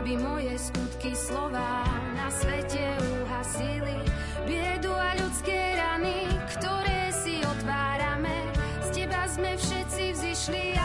[0.00, 1.84] aby moje skutky slova
[2.16, 2.80] na svete
[3.20, 4.00] uhasili.
[4.48, 6.24] Biedu a ľudské rany,
[6.56, 8.48] ktoré si otvárame,
[8.80, 10.79] z teba sme všetci vzýšli,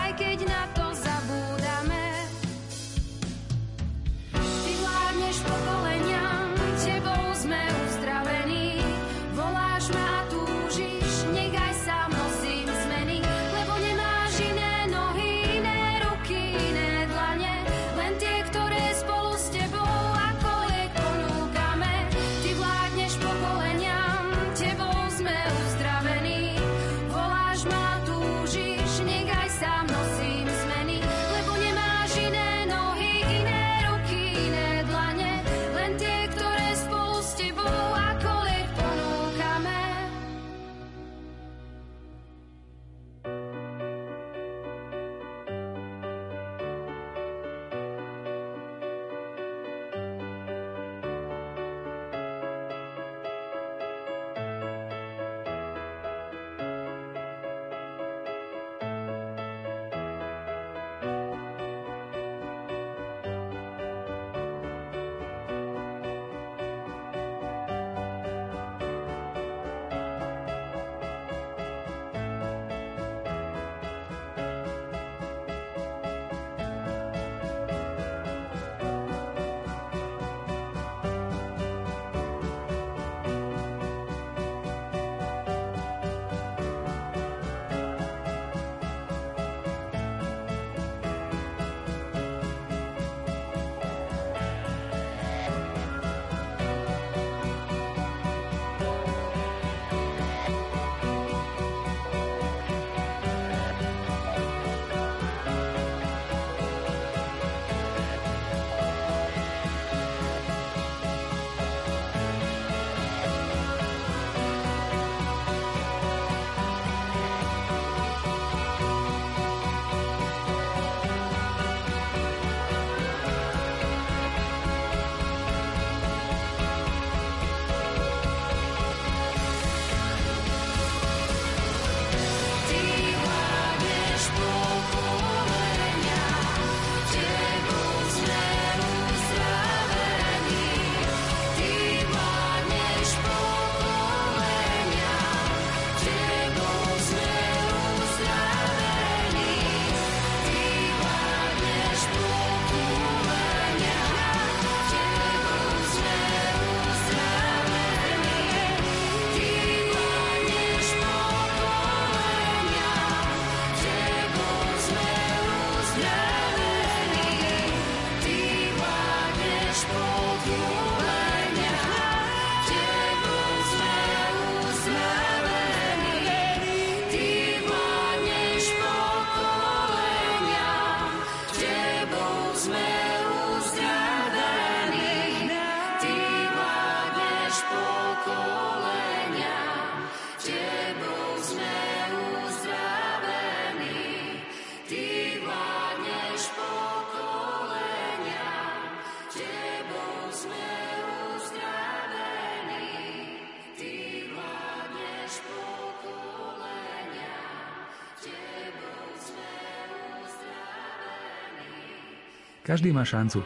[212.66, 213.46] Každý má šancu.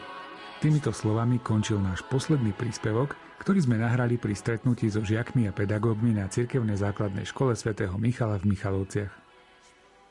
[0.64, 3.12] Týmito slovami končil náš posledný príspevok,
[3.44, 8.40] ktorý sme nahrali pri stretnutí so žiakmi a pedagógmi na cirkevnej základnej škole svätého Michala
[8.40, 9.12] v Michalovciach.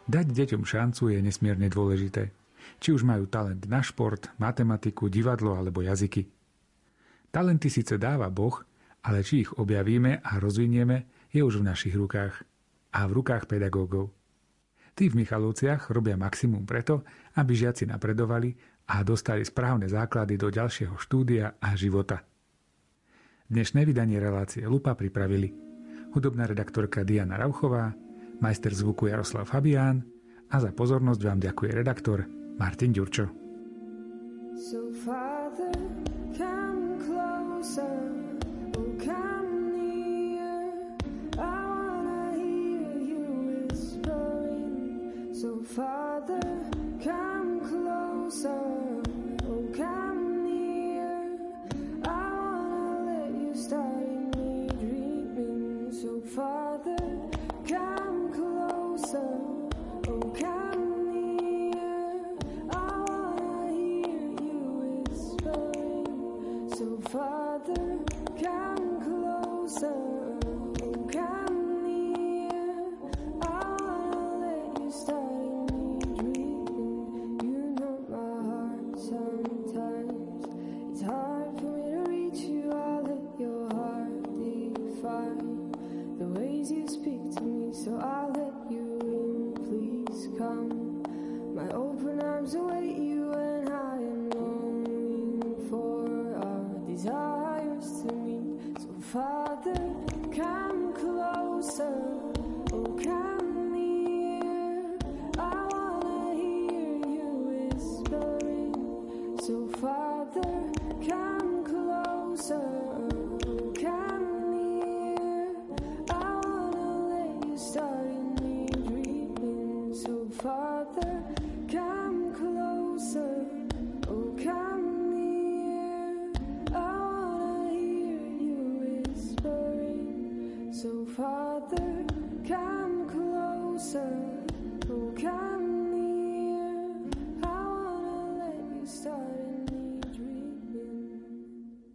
[0.05, 2.29] Dať deťom šancu je nesmierne dôležité.
[2.77, 6.29] Či už majú talent na šport, matematiku, divadlo alebo jazyky.
[7.33, 8.61] Talenty síce dáva Boh,
[9.01, 12.45] ale či ich objavíme a rozvinieme, je už v našich rukách.
[12.93, 14.13] A v rukách pedagógov.
[14.93, 17.01] Tí v Michalovciach robia maximum preto,
[17.41, 18.53] aby žiaci napredovali
[18.89, 22.25] a dostali správne základy do ďalšieho štúdia a života.
[23.45, 25.53] Dnešné vydanie relácie Lupa pripravili
[26.17, 27.93] hudobná redaktorka Diana Rauchová,
[28.41, 30.01] majster zvuku Jaroslav Fabián
[30.49, 32.25] a za pozornosť vám ďakuje redaktor
[32.57, 33.29] Martin Ďurčo.
[34.57, 35.71] So father,
[36.33, 38.08] come closer,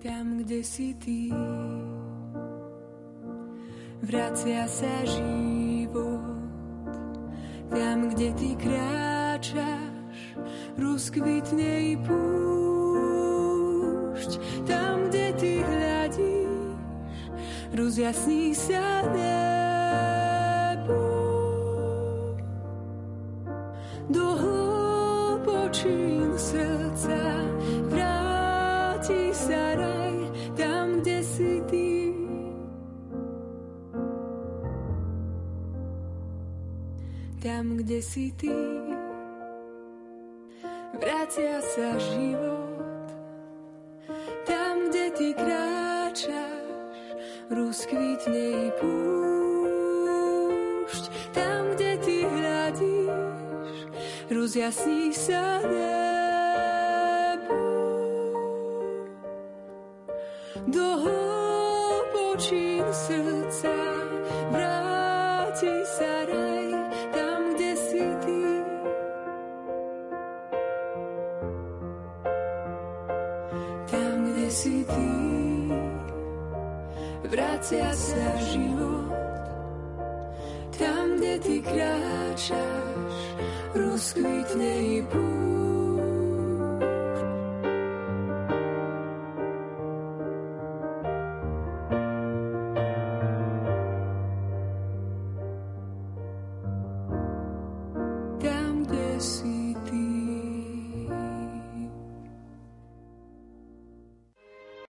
[0.05, 1.33] Tam, kde si ty,
[4.05, 6.21] vracia sa život.
[7.73, 10.37] Tam, kde ty kráčaš,
[10.77, 12.21] rozkvitne i púšť.
[14.69, 16.77] Tam, kde ty hľadíš,
[17.73, 19.74] rozjasní sa nebo.
[37.85, 38.49] Kde si ty,
[40.97, 43.13] vracia sa život.
[44.49, 47.13] Tam, kde ty kráčaš,
[47.53, 49.85] rozkvitne i púšť.
[51.37, 53.77] Tam, kde ty hľadíš,
[54.33, 56.04] rozjasní sa nebo.